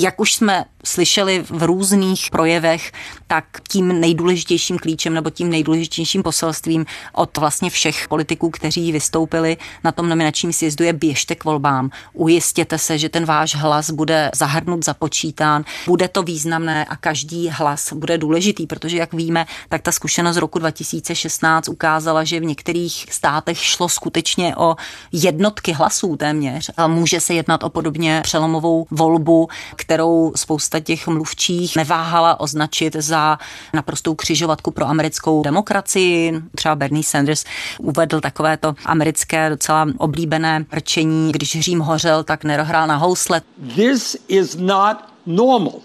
Jak 0.02 0.20
už 0.20 0.34
jsme 0.34 0.66
slyšeli 0.84 1.46
v 1.50 1.64
různých 1.64 2.30
projevech, 2.32 2.92
tak 3.28 3.46
tím 3.70 4.00
nejdůležitějším 4.00 4.78
klíčem 4.78 5.14
nebo 5.14 5.30
tím 5.30 5.50
nejdůležitějším 5.50 6.24
poselstvím 6.24 6.86
od 7.14 7.38
vlastně 7.38 7.70
všech 7.70 8.08
politiků, 8.08 8.50
kteří 8.50 8.92
vystoupili 8.92 9.58
na 9.84 9.92
tom 9.92 10.10
nominačním 10.10 10.54
sjezdu 10.54 10.86
je 10.86 10.94
běžte 10.94 11.36
k 11.36 11.44
volbám. 11.44 11.90
Ujistěte 12.14 12.78
se, 12.78 12.98
že 12.98 13.10
ten 13.10 13.26
váš 13.26 13.56
hlas 13.56 13.92
bude 13.92 14.32
zahrnut, 14.36 14.86
započítán, 14.86 15.64
bude 15.88 16.08
to 16.08 16.24
významné 16.24 16.86
a 16.86 16.96
každý 16.96 17.50
hlas 17.50 17.94
bude 17.94 18.18
důležitý, 18.18 18.68
protože 18.68 18.98
jak 18.98 19.14
víme, 19.14 19.46
tak 19.70 19.82
ta 19.82 19.92
zkušenost 19.92 20.36
z 20.36 20.38
roku 20.38 20.60
2016 20.60 21.70
ukázala, 21.70 22.24
že 22.24 22.40
v 22.40 22.46
některých 22.46 23.06
státech 23.12 23.58
šlo 23.58 23.90
skutečně 23.90 24.56
o 24.56 24.76
jednotky 25.12 25.72
hlasů 25.72 26.16
téměř. 26.16 26.72
A 26.78 26.88
může 26.88 27.20
se 27.20 27.34
jednat 27.34 27.64
o 27.64 27.70
podobně 27.70 28.20
přelomovou 28.24 28.88
volbu, 28.92 29.48
kterou 29.90 30.32
spousta 30.36 30.80
těch 30.80 31.08
mluvčích 31.08 31.76
neváhala 31.76 32.40
označit 32.40 32.96
za 32.96 33.38
naprostou 33.74 34.16
křižovatku 34.16 34.72
pro 34.72 34.86
americkou 34.86 35.42
demokracii. 35.44 36.34
Třeba 36.56 36.76
Bernie 36.76 37.04
Sanders 37.04 37.44
uvedl 37.80 38.22
takovéto 38.22 38.76
americké 38.86 39.50
docela 39.50 39.88
oblíbené 39.98 40.66
rčení, 40.74 41.32
když 41.32 41.60
Řím 41.60 41.80
hořel, 41.80 42.24
tak 42.24 42.44
nerohrál 42.44 42.88
na 42.88 42.96
housle. 42.96 43.42
This 43.76 44.18
is 44.28 44.56
not 44.56 44.98
normal 45.26 45.80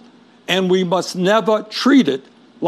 and 0.49 0.73
we 0.73 0.85
must 0.85 1.15
never 1.15 1.65
treat 1.83 2.09
it 2.09 2.23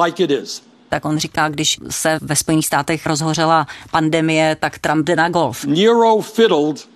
like 0.05 0.25
it 0.25 0.31
is 0.31 0.62
tak 0.88 1.05
on 1.05 1.18
říká, 1.18 1.49
když 1.49 1.79
se 1.90 2.18
ve 2.22 2.37
Spojených 2.37 2.66
státech 2.66 3.07
rozhořela 3.07 3.66
pandemie, 3.90 4.57
tak 4.61 4.79
Trump 4.79 5.07
jde 5.07 5.16
na 5.16 5.29
golf. 5.29 5.64
Nero 5.64 6.20
fiddled 6.20 6.88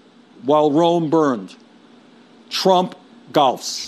while 0.44 0.80
Rome 0.80 1.08
burned. 1.08 1.50
Trump. 2.62 2.99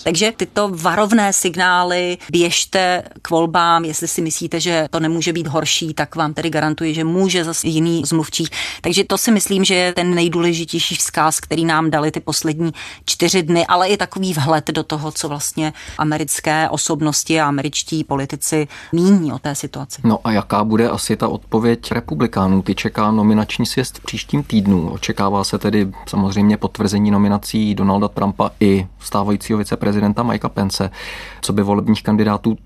Takže 0.03 0.33
tyto 0.37 0.69
varovné 0.73 1.33
signály, 1.33 2.17
běžte 2.31 3.03
k 3.21 3.29
volbám, 3.29 3.85
jestli 3.85 4.07
si 4.07 4.21
myslíte, 4.21 4.59
že 4.59 4.87
to 4.89 4.99
nemůže 4.99 5.33
být 5.33 5.47
horší, 5.47 5.93
tak 5.93 6.15
vám 6.15 6.33
tedy 6.33 6.49
garantuji, 6.49 6.93
že 6.93 7.03
může 7.03 7.43
zase 7.43 7.67
jiný 7.67 8.03
z 8.05 8.11
mluvčích. 8.11 8.49
Takže 8.81 9.03
to 9.03 9.17
si 9.17 9.31
myslím, 9.31 9.63
že 9.63 9.75
je 9.75 9.93
ten 9.93 10.15
nejdůležitější 10.15 10.95
vzkaz, 10.95 11.39
který 11.39 11.65
nám 11.65 11.91
dali 11.91 12.11
ty 12.11 12.19
poslední 12.19 12.71
čtyři 13.05 13.43
dny, 13.43 13.67
ale 13.67 13.87
i 13.87 13.97
takový 13.97 14.33
vhled 14.33 14.67
do 14.67 14.83
toho, 14.83 15.11
co 15.11 15.29
vlastně 15.29 15.73
americké 15.97 16.69
osobnosti 16.69 17.41
a 17.41 17.47
američtí 17.47 18.03
politici 18.03 18.67
míní 18.91 19.33
o 19.33 19.39
té 19.39 19.55
situaci. 19.55 20.01
No 20.03 20.19
a 20.23 20.31
jaká 20.31 20.63
bude 20.63 20.89
asi 20.89 21.17
ta 21.17 21.27
odpověď 21.27 21.91
republikánů? 21.91 22.61
Ty 22.61 22.75
čeká 22.75 23.11
nominační 23.11 23.65
sjezd 23.65 23.97
v 23.97 24.03
příštím 24.03 24.43
týdnu. 24.43 24.89
Očekává 24.89 25.43
se 25.43 25.59
tedy 25.59 25.91
samozřejmě 26.07 26.57
potvrzení 26.57 27.11
nominací 27.11 27.75
Donalda 27.75 28.07
Trumpa 28.07 28.51
i 28.59 28.87
stávajícího 29.33 29.59
viceprezidenta 29.59 30.23
Mikea 30.23 30.49
Pence. 30.49 30.89
Co 31.41 31.53
by 31.53 31.63
volebních 31.63 32.03
kandidátů 32.03 32.57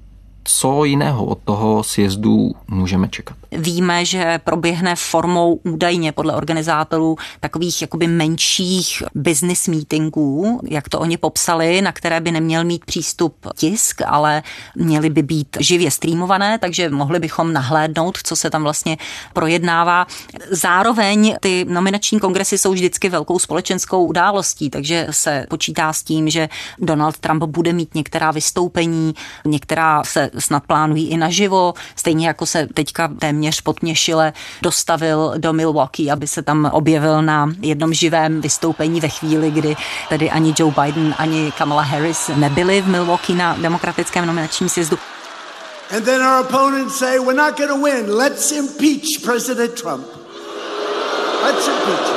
co 0.44 0.84
jiného 0.84 1.26
od 1.26 1.40
toho 1.44 1.84
sjezdu 1.84 2.52
můžeme 2.68 3.08
čekat? 3.08 3.38
Víme, 3.52 4.06
že 4.06 4.40
proběhne 4.44 4.96
formou 4.96 5.60
údajně 5.64 6.12
podle 6.12 6.36
organizátorů 6.36 7.18
takových 7.40 7.82
jakoby 7.82 8.08
menších 8.08 9.04
business 9.16 9.68
meetingů, 9.68 10.60
jak 10.70 10.90
to 10.90 11.00
oni 11.00 11.18
popsali, 11.18 11.82
na 11.82 11.92
které 11.92 12.20
by 12.20 12.32
neměl 12.32 12.64
mít 12.64 12.86
přístup 12.86 13.48
tisk, 13.56 14.02
ale 14.06 14.44
měly 14.76 15.10
by 15.10 15.24
být 15.24 15.58
živě 15.60 15.92
streamované, 15.92 16.58
takže 16.60 16.90
mohli 16.90 17.20
bychom 17.20 17.54
nahlédnout, 17.54 18.18
co 18.24 18.36
se 18.36 18.50
tam 18.50 18.64
vlastně 18.64 18.98
projednává. 19.34 20.08
Zároveň 20.52 21.36
ty 21.40 21.66
nominační 21.70 22.20
kongresy 22.20 22.58
jsou 22.58 22.72
vždycky 22.72 23.10
velkou 23.10 23.40
společenskou 23.40 24.06
událostí, 24.06 24.70
takže 24.70 25.08
se 25.12 25.46
počítá 25.50 25.94
s 25.94 26.04
tím, 26.04 26.30
že 26.30 26.50
Donald 26.80 27.18
Trump 27.18 27.44
bude 27.44 27.74
mít 27.74 27.96
některá 27.96 28.32
vystoupení, 28.32 29.14
některá 29.46 30.04
se 30.04 30.30
snad 30.40 30.64
plánují 30.68 31.08
i 31.10 31.18
naživo, 31.18 31.74
stejně 31.96 32.28
jako 32.28 32.46
se 32.46 32.68
teďka 32.74 33.08
téměř 33.20 33.37
potměšile 33.64 34.34
dostavil 34.62 35.34
do 35.38 35.54
Milwaukee, 35.54 36.12
aby 36.12 36.28
se 36.28 36.42
tam 36.42 36.70
objevil 36.74 37.22
na 37.22 37.50
jednom 37.62 37.94
živém 37.94 38.42
vystoupení 38.42 39.02
ve 39.02 39.10
chvíli, 39.10 39.52
kdy 39.52 39.76
tedy 40.10 40.32
ani 40.32 40.54
Joe 40.60 40.74
Biden, 40.84 41.16
ani 41.18 41.52
Kamala 41.58 41.82
Harris 41.82 42.32
nebyli 42.36 42.82
v 42.82 42.88
Milwaukee 42.88 43.36
na 43.36 43.56
demokratickém 43.62 44.26
nominačním 44.26 44.70
sjezdu. 44.70 44.98
And 45.96 46.04
then 46.06 46.22
our 46.22 46.42
opponents 46.42 47.00
say, 47.00 47.18
we're 47.20 47.34
not 47.34 47.58
going 47.58 47.70
to 47.70 47.78
win. 47.78 48.18
Let's 48.18 48.52
impeach 48.52 49.24
President 49.24 49.76
Trump. 49.76 50.06
Let's 51.44 51.68
impeach 51.68 52.12
him. 52.12 52.17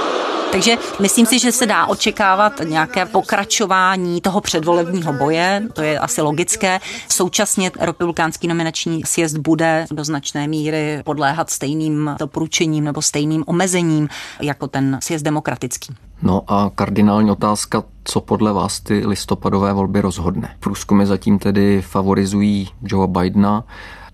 Takže 0.52 0.76
myslím 1.00 1.26
si, 1.26 1.38
že 1.38 1.52
se 1.52 1.66
dá 1.66 1.86
očekávat 1.86 2.52
nějaké 2.64 3.06
pokračování 3.06 4.20
toho 4.20 4.40
předvolebního 4.40 5.12
boje, 5.12 5.62
to 5.72 5.82
je 5.82 5.98
asi 5.98 6.20
logické. 6.20 6.80
Současně 7.08 7.70
republikánský 7.80 8.48
nominační 8.48 9.02
sjezd 9.04 9.36
bude 9.36 9.86
do 9.90 10.04
značné 10.04 10.48
míry 10.48 11.02
podléhat 11.04 11.50
stejným 11.50 12.16
doporučením 12.18 12.84
nebo 12.84 13.02
stejným 13.02 13.44
omezením 13.46 14.08
jako 14.40 14.66
ten 14.66 14.98
sjezd 15.02 15.24
demokratický. 15.24 15.94
No 16.22 16.42
a 16.48 16.70
kardinální 16.74 17.30
otázka, 17.30 17.82
co 18.04 18.20
podle 18.20 18.52
vás 18.52 18.80
ty 18.80 19.06
listopadové 19.06 19.72
volby 19.72 20.00
rozhodne? 20.00 20.56
Průzkumy 20.60 21.06
zatím 21.06 21.38
tedy 21.38 21.82
favorizují 21.82 22.68
Joe 22.82 23.08
Bidena. 23.08 23.64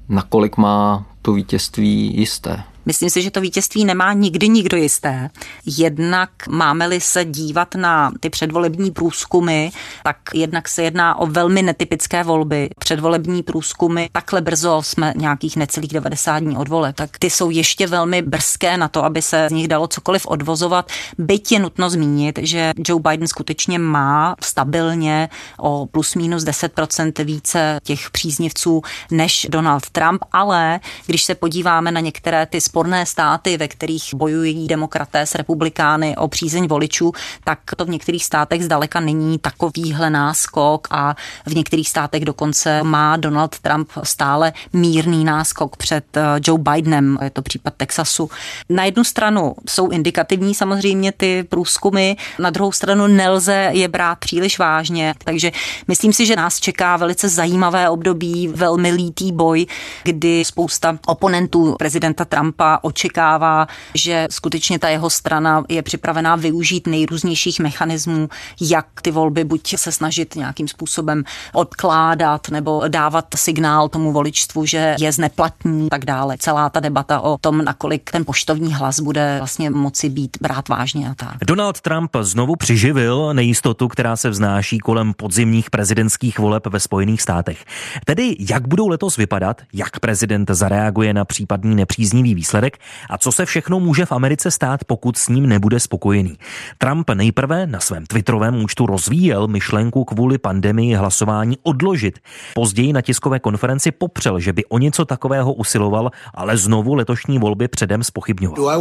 Nakolik 0.08 0.56
má 0.56 1.06
to 1.22 1.32
vítězství 1.32 2.18
jisté? 2.18 2.62
Myslím 2.86 3.10
si, 3.10 3.22
že 3.22 3.30
to 3.30 3.40
vítězství 3.40 3.84
nemá 3.84 4.12
nikdy 4.12 4.48
nikdo 4.48 4.76
jisté. 4.76 5.30
Jednak 5.66 6.30
máme-li 6.48 7.00
se 7.00 7.24
dívat 7.24 7.74
na 7.74 8.12
ty 8.20 8.30
předvolební 8.30 8.90
průzkumy, 8.90 9.68
tak 10.02 10.16
jednak 10.34 10.68
se 10.68 10.82
jedná 10.82 11.18
o 11.18 11.26
velmi 11.26 11.62
netypické 11.62 12.24
volby. 12.24 12.70
Předvolební 12.78 13.42
průzkumy 13.42 14.06
takhle 14.12 14.40
brzo 14.40 14.82
jsme 14.82 15.14
nějakých 15.16 15.56
necelých 15.56 15.92
90 15.92 16.38
dní 16.38 16.56
od 16.56 16.68
vole, 16.68 16.92
tak 16.92 17.18
ty 17.18 17.30
jsou 17.30 17.50
ještě 17.50 17.86
velmi 17.86 18.22
brzké 18.22 18.76
na 18.76 18.88
to, 18.88 19.04
aby 19.04 19.22
se 19.22 19.46
z 19.48 19.52
nich 19.52 19.68
dalo 19.68 19.86
cokoliv 19.86 20.26
odvozovat. 20.26 20.90
Byť 21.18 21.52
je 21.52 21.58
nutno 21.58 21.90
zmínit, 21.90 22.38
že 22.42 22.72
Joe 22.88 23.02
Biden 23.10 23.28
skutečně 23.28 23.78
má 23.78 24.36
stabilně 24.42 25.28
o 25.58 25.86
plus 25.86 26.14
minus 26.14 26.44
10% 26.44 27.24
více 27.24 27.80
těch 27.82 28.10
příznivců 28.10 28.82
než 29.10 29.46
Donald 29.50 29.90
Trump, 29.90 30.22
ale 30.32 30.80
když 31.06 31.24
se 31.24 31.34
podíváme 31.34 31.92
na 31.92 32.00
některé 32.00 32.46
ty 32.46 32.60
sporné 32.76 33.06
státy, 33.06 33.56
ve 33.56 33.68
kterých 33.68 34.14
bojují 34.14 34.66
demokraté 34.66 35.26
s 35.26 35.34
republikány 35.34 36.16
o 36.16 36.28
přízeň 36.28 36.66
voličů, 36.68 37.12
tak 37.44 37.58
to 37.76 37.84
v 37.84 37.88
některých 37.88 38.24
státech 38.24 38.64
zdaleka 38.64 39.00
není 39.00 39.38
takovýhle 39.38 40.10
náskok 40.10 40.88
a 40.90 41.16
v 41.46 41.54
některých 41.54 41.88
státech 41.88 42.24
dokonce 42.24 42.82
má 42.82 43.16
Donald 43.16 43.58
Trump 43.58 43.88
stále 44.02 44.52
mírný 44.72 45.24
náskok 45.24 45.76
před 45.76 46.16
eh, 46.16 46.20
Joe 46.44 46.62
Bidenem, 46.62 47.18
je 47.22 47.30
to 47.30 47.42
případ 47.42 47.74
Texasu. 47.76 48.30
Na 48.68 48.84
jednu 48.84 49.04
stranu 49.04 49.54
jsou 49.68 49.88
indikativní 49.88 50.54
samozřejmě 50.54 51.12
ty 51.12 51.44
průzkumy, 51.48 52.14
na 52.38 52.50
druhou 52.50 52.72
stranu 52.72 53.06
nelze 53.06 53.70
je 53.72 53.88
brát 53.88 54.18
příliš 54.18 54.58
vážně, 54.58 55.14
takže 55.24 55.52
myslím 55.88 56.12
si, 56.12 56.26
že 56.26 56.36
nás 56.36 56.60
čeká 56.60 56.96
velice 56.96 57.28
zajímavé 57.28 57.90
období, 57.90 58.48
velmi 58.48 58.90
lítý 58.90 59.32
boj, 59.32 59.66
kdy 60.02 60.44
spousta 60.44 60.98
oponentů 61.06 61.74
prezidenta 61.78 62.24
Trumpa 62.24 62.65
Evropa 62.66 62.78
očekává, 62.82 63.66
že 63.94 64.26
skutečně 64.30 64.78
ta 64.78 64.88
jeho 64.88 65.10
strana 65.10 65.64
je 65.68 65.82
připravená 65.82 66.36
využít 66.36 66.86
nejrůznějších 66.86 67.60
mechanismů, 67.60 68.28
jak 68.60 68.86
ty 69.02 69.10
volby 69.10 69.44
buď 69.44 69.76
se 69.76 69.92
snažit 69.92 70.36
nějakým 70.36 70.68
způsobem 70.68 71.24
odkládat 71.52 72.48
nebo 72.48 72.82
dávat 72.88 73.24
signál 73.34 73.88
tomu 73.88 74.12
voličstvu, 74.12 74.66
že 74.66 74.96
je 74.98 75.12
zneplatní 75.12 75.88
tak 75.88 76.04
dále. 76.04 76.36
Celá 76.38 76.70
ta 76.70 76.80
debata 76.80 77.20
o 77.20 77.38
tom, 77.38 77.64
nakolik 77.64 78.10
ten 78.10 78.24
poštovní 78.24 78.74
hlas 78.74 79.00
bude 79.00 79.36
vlastně 79.38 79.70
moci 79.70 80.08
být 80.08 80.36
brát 80.40 80.68
vážně 80.68 81.10
a 81.10 81.14
tak. 81.14 81.36
Donald 81.46 81.80
Trump 81.80 82.10
znovu 82.20 82.56
přiživil 82.56 83.34
nejistotu, 83.34 83.88
která 83.88 84.16
se 84.16 84.30
vznáší 84.30 84.78
kolem 84.78 85.14
podzimních 85.14 85.70
prezidentských 85.70 86.38
voleb 86.38 86.66
ve 86.66 86.80
Spojených 86.80 87.22
státech. 87.22 87.64
Tedy 88.04 88.36
jak 88.38 88.68
budou 88.68 88.88
letos 88.88 89.16
vypadat, 89.16 89.62
jak 89.72 90.00
prezident 90.00 90.50
zareaguje 90.50 91.14
na 91.14 91.24
případný 91.24 91.74
nepříznivý 91.74 92.34
výsledek 92.34 92.55
výsledek 92.56 92.78
a 93.10 93.18
co 93.18 93.32
se 93.32 93.46
všechno 93.46 93.80
může 93.80 94.06
v 94.06 94.12
Americe 94.12 94.50
stát, 94.50 94.84
pokud 94.84 95.16
s 95.16 95.28
ním 95.28 95.46
nebude 95.46 95.80
spokojený. 95.80 96.38
Trump 96.78 97.10
nejprve 97.14 97.66
na 97.66 97.80
svém 97.80 98.06
twitterovém 98.06 98.62
účtu 98.64 98.86
rozvíjel 98.86 99.48
myšlenku 99.48 100.04
kvůli 100.04 100.38
pandemii 100.38 100.94
hlasování 100.94 101.56
odložit. 101.62 102.18
Později 102.54 102.92
na 102.92 103.00
tiskové 103.00 103.38
konferenci 103.38 103.90
popřel, 103.90 104.40
že 104.40 104.52
by 104.52 104.64
o 104.64 104.78
něco 104.78 105.04
takového 105.04 105.52
usiloval, 105.52 106.10
ale 106.34 106.56
znovu 106.56 106.94
letošní 106.94 107.38
volby 107.38 107.68
předem 107.68 108.04
spochybňoval. 108.04 108.80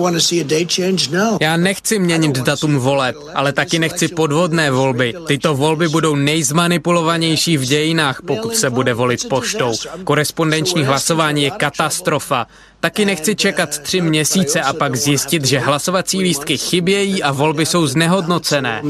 No. 1.12 1.38
Já 1.42 1.58
nechci 1.58 2.00
měnit 2.00 2.38
datum 2.38 2.78
voleb, 2.78 3.16
ale 3.36 3.54
taky 3.54 3.80
nechci 3.80 4.08
podvodné 4.08 4.72
volby. 4.72 5.14
Tyto 5.28 5.56
volby 5.56 5.88
budou 5.88 6.16
nejzmanipulovanější 6.16 7.58
v 7.58 7.66
dějinách, 7.66 8.22
pokud 8.22 8.56
se 8.56 8.70
bude 8.70 8.94
volit 8.94 9.30
poštou. 9.30 9.74
Korespondenční 10.04 10.84
hlasování 10.84 11.44
je 11.44 11.52
katastrofa. 11.52 12.48
Taky 12.86 13.06
nechci 13.06 13.36
čekat 13.36 13.80
tři 13.80 14.02
měsíce 14.02 14.62
a 14.62 14.74
pak 14.74 14.96
zjistit, 14.96 15.46
že 15.46 15.60
hlasovací 15.60 16.20
lístky 16.22 16.58
chybějí 16.58 17.24
a 17.24 17.32
volby 17.32 17.66
jsou 17.66 17.88
znehodnocené. 17.88 18.82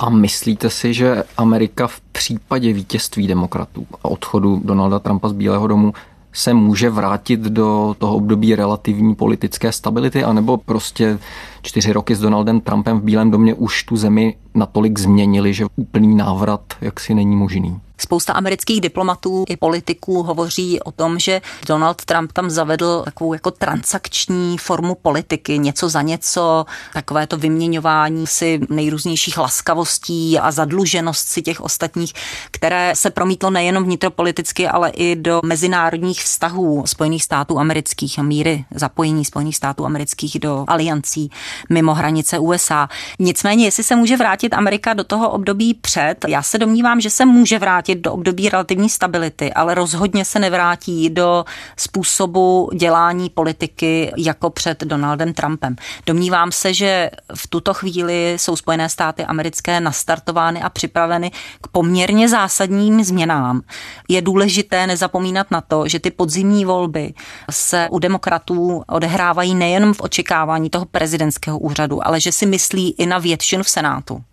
A 0.00 0.10
myslíte 0.10 0.70
si, 0.70 0.94
že 0.94 1.24
Amerika 1.36 1.86
v 1.86 2.00
případě 2.00 2.72
vítězství 2.72 3.26
demokratů 3.26 3.86
a 4.02 4.08
odchodu 4.08 4.60
Donalda 4.64 4.98
Trumpa 4.98 5.28
z 5.28 5.32
Bílého 5.32 5.66
domu 5.66 5.92
se 6.32 6.54
může 6.54 6.90
vrátit 6.90 7.40
do 7.40 7.94
toho 7.98 8.16
období 8.16 8.54
relativní 8.54 9.14
politické 9.14 9.72
stability, 9.72 10.24
anebo 10.24 10.56
prostě 10.56 11.18
čtyři 11.62 11.92
roky 11.92 12.14
s 12.14 12.20
Donaldem 12.20 12.60
Trumpem 12.60 13.00
v 13.00 13.02
Bílém 13.02 13.30
domě 13.30 13.54
už 13.54 13.82
tu 13.82 13.96
zemi 13.96 14.36
natolik 14.54 14.98
změnili, 14.98 15.54
že 15.54 15.66
úplný 15.76 16.14
návrat 16.14 16.60
jaksi 16.80 17.14
není 17.14 17.36
možný? 17.36 17.80
Spousta 18.02 18.32
amerických 18.32 18.80
diplomatů 18.80 19.44
i 19.48 19.56
politiků 19.56 20.22
hovoří 20.22 20.80
o 20.80 20.92
tom, 20.92 21.18
že 21.18 21.40
Donald 21.66 22.04
Trump 22.04 22.32
tam 22.32 22.50
zavedl 22.50 23.02
takovou 23.04 23.32
jako 23.32 23.50
transakční 23.50 24.58
formu 24.58 24.94
politiky, 24.94 25.58
něco 25.58 25.88
za 25.88 26.02
něco, 26.02 26.64
takové 26.92 27.26
to 27.26 27.36
vyměňování 27.36 28.26
si 28.26 28.60
nejrůznějších 28.70 29.38
laskavostí 29.38 30.38
a 30.38 30.50
zadluženost 30.50 31.28
si 31.28 31.42
těch 31.42 31.60
ostatních, 31.60 32.12
které 32.50 32.92
se 32.96 33.10
promítlo 33.10 33.50
nejenom 33.50 33.84
vnitropoliticky, 33.84 34.68
ale 34.68 34.90
i 34.90 35.16
do 35.16 35.40
mezinárodních 35.44 36.22
vztahů 36.22 36.82
Spojených 36.86 37.24
států 37.24 37.58
amerických 37.58 38.18
a 38.18 38.22
míry 38.22 38.64
zapojení 38.74 39.24
Spojených 39.24 39.56
států 39.56 39.86
amerických 39.86 40.38
do 40.38 40.64
aliancí. 40.68 41.30
Mimo 41.70 41.94
hranice 41.94 42.38
USA. 42.38 42.88
Nicméně, 43.18 43.64
jestli 43.64 43.82
se 43.82 43.96
může 43.96 44.16
vrátit 44.16 44.54
Amerika 44.54 44.94
do 44.94 45.04
toho 45.04 45.30
období 45.30 45.74
před, 45.74 46.14
já 46.28 46.42
se 46.42 46.58
domnívám, 46.58 47.00
že 47.00 47.10
se 47.10 47.24
může 47.24 47.58
vrátit 47.58 47.98
do 47.98 48.12
období 48.12 48.48
relativní 48.48 48.88
stability, 48.88 49.52
ale 49.52 49.74
rozhodně 49.74 50.24
se 50.24 50.38
nevrátí 50.38 51.10
do 51.10 51.44
způsobu 51.76 52.70
dělání 52.74 53.30
politiky 53.30 54.12
jako 54.16 54.50
před 54.50 54.84
Donaldem 54.84 55.32
Trumpem. 55.32 55.76
Domnívám 56.06 56.52
se, 56.52 56.74
že 56.74 57.10
v 57.34 57.46
tuto 57.46 57.74
chvíli 57.74 58.34
jsou 58.36 58.56
Spojené 58.56 58.88
státy 58.88 59.24
americké 59.24 59.80
nastartovány 59.80 60.62
a 60.62 60.68
připraveny 60.68 61.30
k 61.60 61.68
poměrně 61.68 62.28
zásadním 62.28 63.04
změnám. 63.04 63.62
Je 64.08 64.22
důležité 64.22 64.86
nezapomínat 64.86 65.50
na 65.50 65.60
to, 65.60 65.88
že 65.88 66.00
ty 66.00 66.10
podzimní 66.10 66.64
volby 66.64 67.14
se 67.50 67.88
u 67.90 67.98
demokratů 67.98 68.82
odehrávají 68.88 69.54
nejen 69.54 69.94
v 69.94 70.00
očekávání 70.00 70.70
toho 70.70 70.84
prezidentského 70.84 71.41
úřadu, 71.50 72.06
ale 72.06 72.20
že 72.20 72.32
si 72.32 72.46
myslí 72.46 72.90
i 72.98 73.06
na 73.06 73.18
většinu 73.18 73.62
v 73.62 73.68
Senátu 73.70 74.24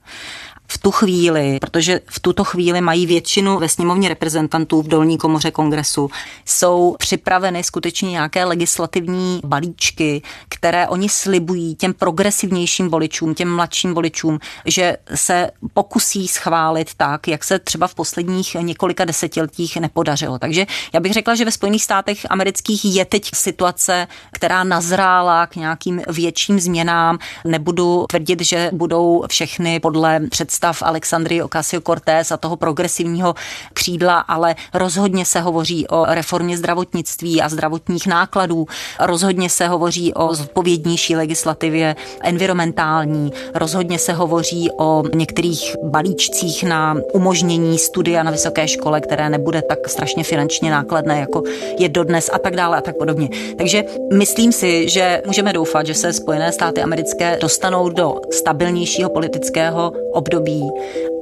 v 0.72 0.78
tu 0.78 0.92
chvíli, 0.92 1.58
protože 1.62 2.02
v 2.06 2.20
tuto 2.20 2.44
chvíli 2.44 2.82
mají 2.82 3.06
většinu 3.06 3.60
ve 3.60 3.70
sněmovně 3.70 4.10
reprezentantů 4.10 4.82
v 4.82 4.88
dolní 4.88 5.18
komoře 5.18 5.52
kongresu, 5.52 6.10
jsou 6.46 6.96
připraveny 7.00 7.64
skutečně 7.64 8.12
nějaké 8.12 8.46
legislativní 8.46 9.42
balíčky, 9.46 10.22
které 10.50 10.88
oni 10.88 11.10
slibují 11.10 11.76
těm 11.76 11.94
progresivnějším 11.94 12.90
voličům, 12.90 13.36
těm 13.36 13.56
mladším 13.56 13.94
voličům, 13.94 14.40
že 14.66 14.98
se 15.16 15.52
pokusí 15.74 16.28
schválit 16.28 16.94
tak, 16.98 17.28
jak 17.28 17.44
se 17.44 17.60
třeba 17.60 17.88
v 17.88 17.96
posledních 17.96 18.56
několika 18.60 19.06
desetiletích 19.06 19.78
nepodařilo. 19.78 20.40
Takže 20.40 20.66
já 20.94 21.00
bych 21.00 21.14
řekla, 21.14 21.36
že 21.36 21.46
ve 21.46 21.52
Spojených 21.52 21.84
státech 21.84 22.26
amerických 22.30 22.86
je 22.86 23.06
teď 23.06 23.30
situace, 23.36 24.08
která 24.32 24.64
nazrála 24.64 25.48
k 25.48 25.56
nějakým 25.56 26.02
větším 26.08 26.60
změnám. 26.60 27.20
Nebudu 27.46 28.06
tvrdit, 28.10 28.42
že 28.42 28.70
budou 28.74 29.24
všechny 29.30 29.80
podle 29.80 30.20
představ 30.30 30.59
představ 30.60 30.84
Alexandrie 30.90 31.44
Ocasio-Cortez 31.44 32.34
a 32.34 32.38
toho 32.38 32.56
progresivního 32.56 33.36
křídla, 33.74 34.20
ale 34.20 34.56
rozhodně 34.74 35.26
se 35.26 35.40
hovoří 35.40 35.88
o 35.88 36.06
reformě 36.06 36.58
zdravotnictví 36.58 37.42
a 37.42 37.50
zdravotních 37.50 38.08
nákladů. 38.08 38.68
Rozhodně 39.00 39.50
se 39.50 39.68
hovoří 39.68 40.14
o 40.14 40.36
zodpovědnější 40.36 41.16
legislativě 41.16 41.96
environmentální. 42.24 43.32
Rozhodně 43.56 44.00
se 44.00 44.14
hovoří 44.14 44.70
o 44.80 45.04
některých 45.16 45.76
balíčcích 45.84 46.64
na 46.64 46.98
umožnění 47.14 47.78
studia 47.78 48.24
na 48.24 48.32
vysoké 48.32 48.68
škole, 48.68 49.02
které 49.02 49.30
nebude 49.30 49.62
tak 49.62 49.80
strašně 49.88 50.24
finančně 50.24 50.72
nákladné, 50.72 51.20
jako 51.20 51.44
je 51.80 51.90
dodnes 51.90 52.30
a 52.34 52.40
tak 52.40 52.56
dále 52.56 52.78
a 52.78 52.82
tak 52.82 52.98
podobně. 52.98 53.30
Takže 53.58 53.84
myslím 54.14 54.52
si, 54.52 54.90
že 54.90 55.22
můžeme 55.26 55.54
doufat, 55.54 55.86
že 55.86 55.94
se 55.94 56.14
Spojené 56.14 56.52
státy 56.52 56.82
americké 56.82 57.38
dostanou 57.42 57.90
do 57.90 58.16
stabilnějšího 58.32 59.10
politického 59.10 59.94
období, 60.14 60.70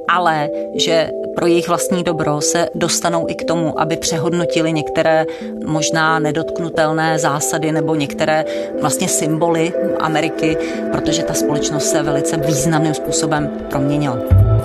ale 0.08 0.48
že 0.74 1.10
pro 1.36 1.46
jejich 1.46 1.68
vlastní 1.68 2.04
dobro 2.04 2.40
se 2.40 2.68
dostanou 2.74 3.26
i 3.28 3.34
k 3.34 3.44
tomu, 3.44 3.80
aby 3.80 3.96
přehodnotili 3.96 4.72
některé 4.72 5.26
možná 5.66 6.18
nedotknutelné 6.18 7.18
zásady 7.18 7.72
nebo 7.72 7.94
některé 7.94 8.44
vlastně 8.80 9.08
symboly 9.08 9.72
Ameriky, 10.00 10.56
protože 10.92 11.22
ta 11.22 11.34
společnost 11.34 11.90
se 11.90 12.02
velice 12.02 12.36
významným 12.36 12.94
způsobem 12.94 13.50
proměnila. 13.70 14.16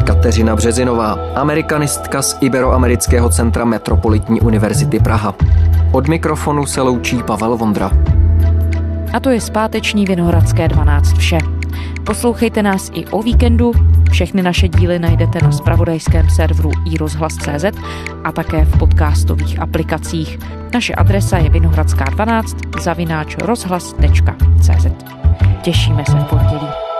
Kateřina 0.07 0.55
Březinová, 0.55 1.11
amerikanistka 1.35 2.21
z 2.21 2.37
Iberoamerického 2.41 3.29
centra 3.29 3.65
Metropolitní 3.65 4.41
univerzity 4.41 4.99
Praha. 4.99 5.35
Od 5.91 6.07
mikrofonu 6.07 6.65
se 6.65 6.81
loučí 6.81 7.23
Pavel 7.23 7.57
Vondra. 7.57 7.91
A 9.13 9.19
to 9.19 9.29
je 9.29 9.41
zpáteční 9.41 10.05
Vinohradské 10.05 10.67
12 10.67 11.13
vše. 11.17 11.37
Poslouchejte 12.03 12.63
nás 12.63 12.91
i 12.93 13.05
o 13.05 13.21
víkendu. 13.21 13.71
Všechny 14.11 14.41
naše 14.43 14.67
díly 14.67 14.99
najdete 14.99 15.39
na 15.43 15.51
spravodajském 15.51 16.29
serveru 16.29 16.71
iRozhlas.cz 16.85 17.65
a 18.23 18.31
také 18.31 18.65
v 18.65 18.77
podcastových 18.77 19.59
aplikacích. 19.59 20.39
Naše 20.73 20.95
adresa 20.95 21.37
je 21.37 21.49
vinohradská12 21.49 22.79
zavináč 22.81 23.37
rozhlas.cz. 23.37 24.87
Těšíme 25.61 26.03
se 26.05 26.17
v 26.17 26.23
pondělí. 26.23 26.92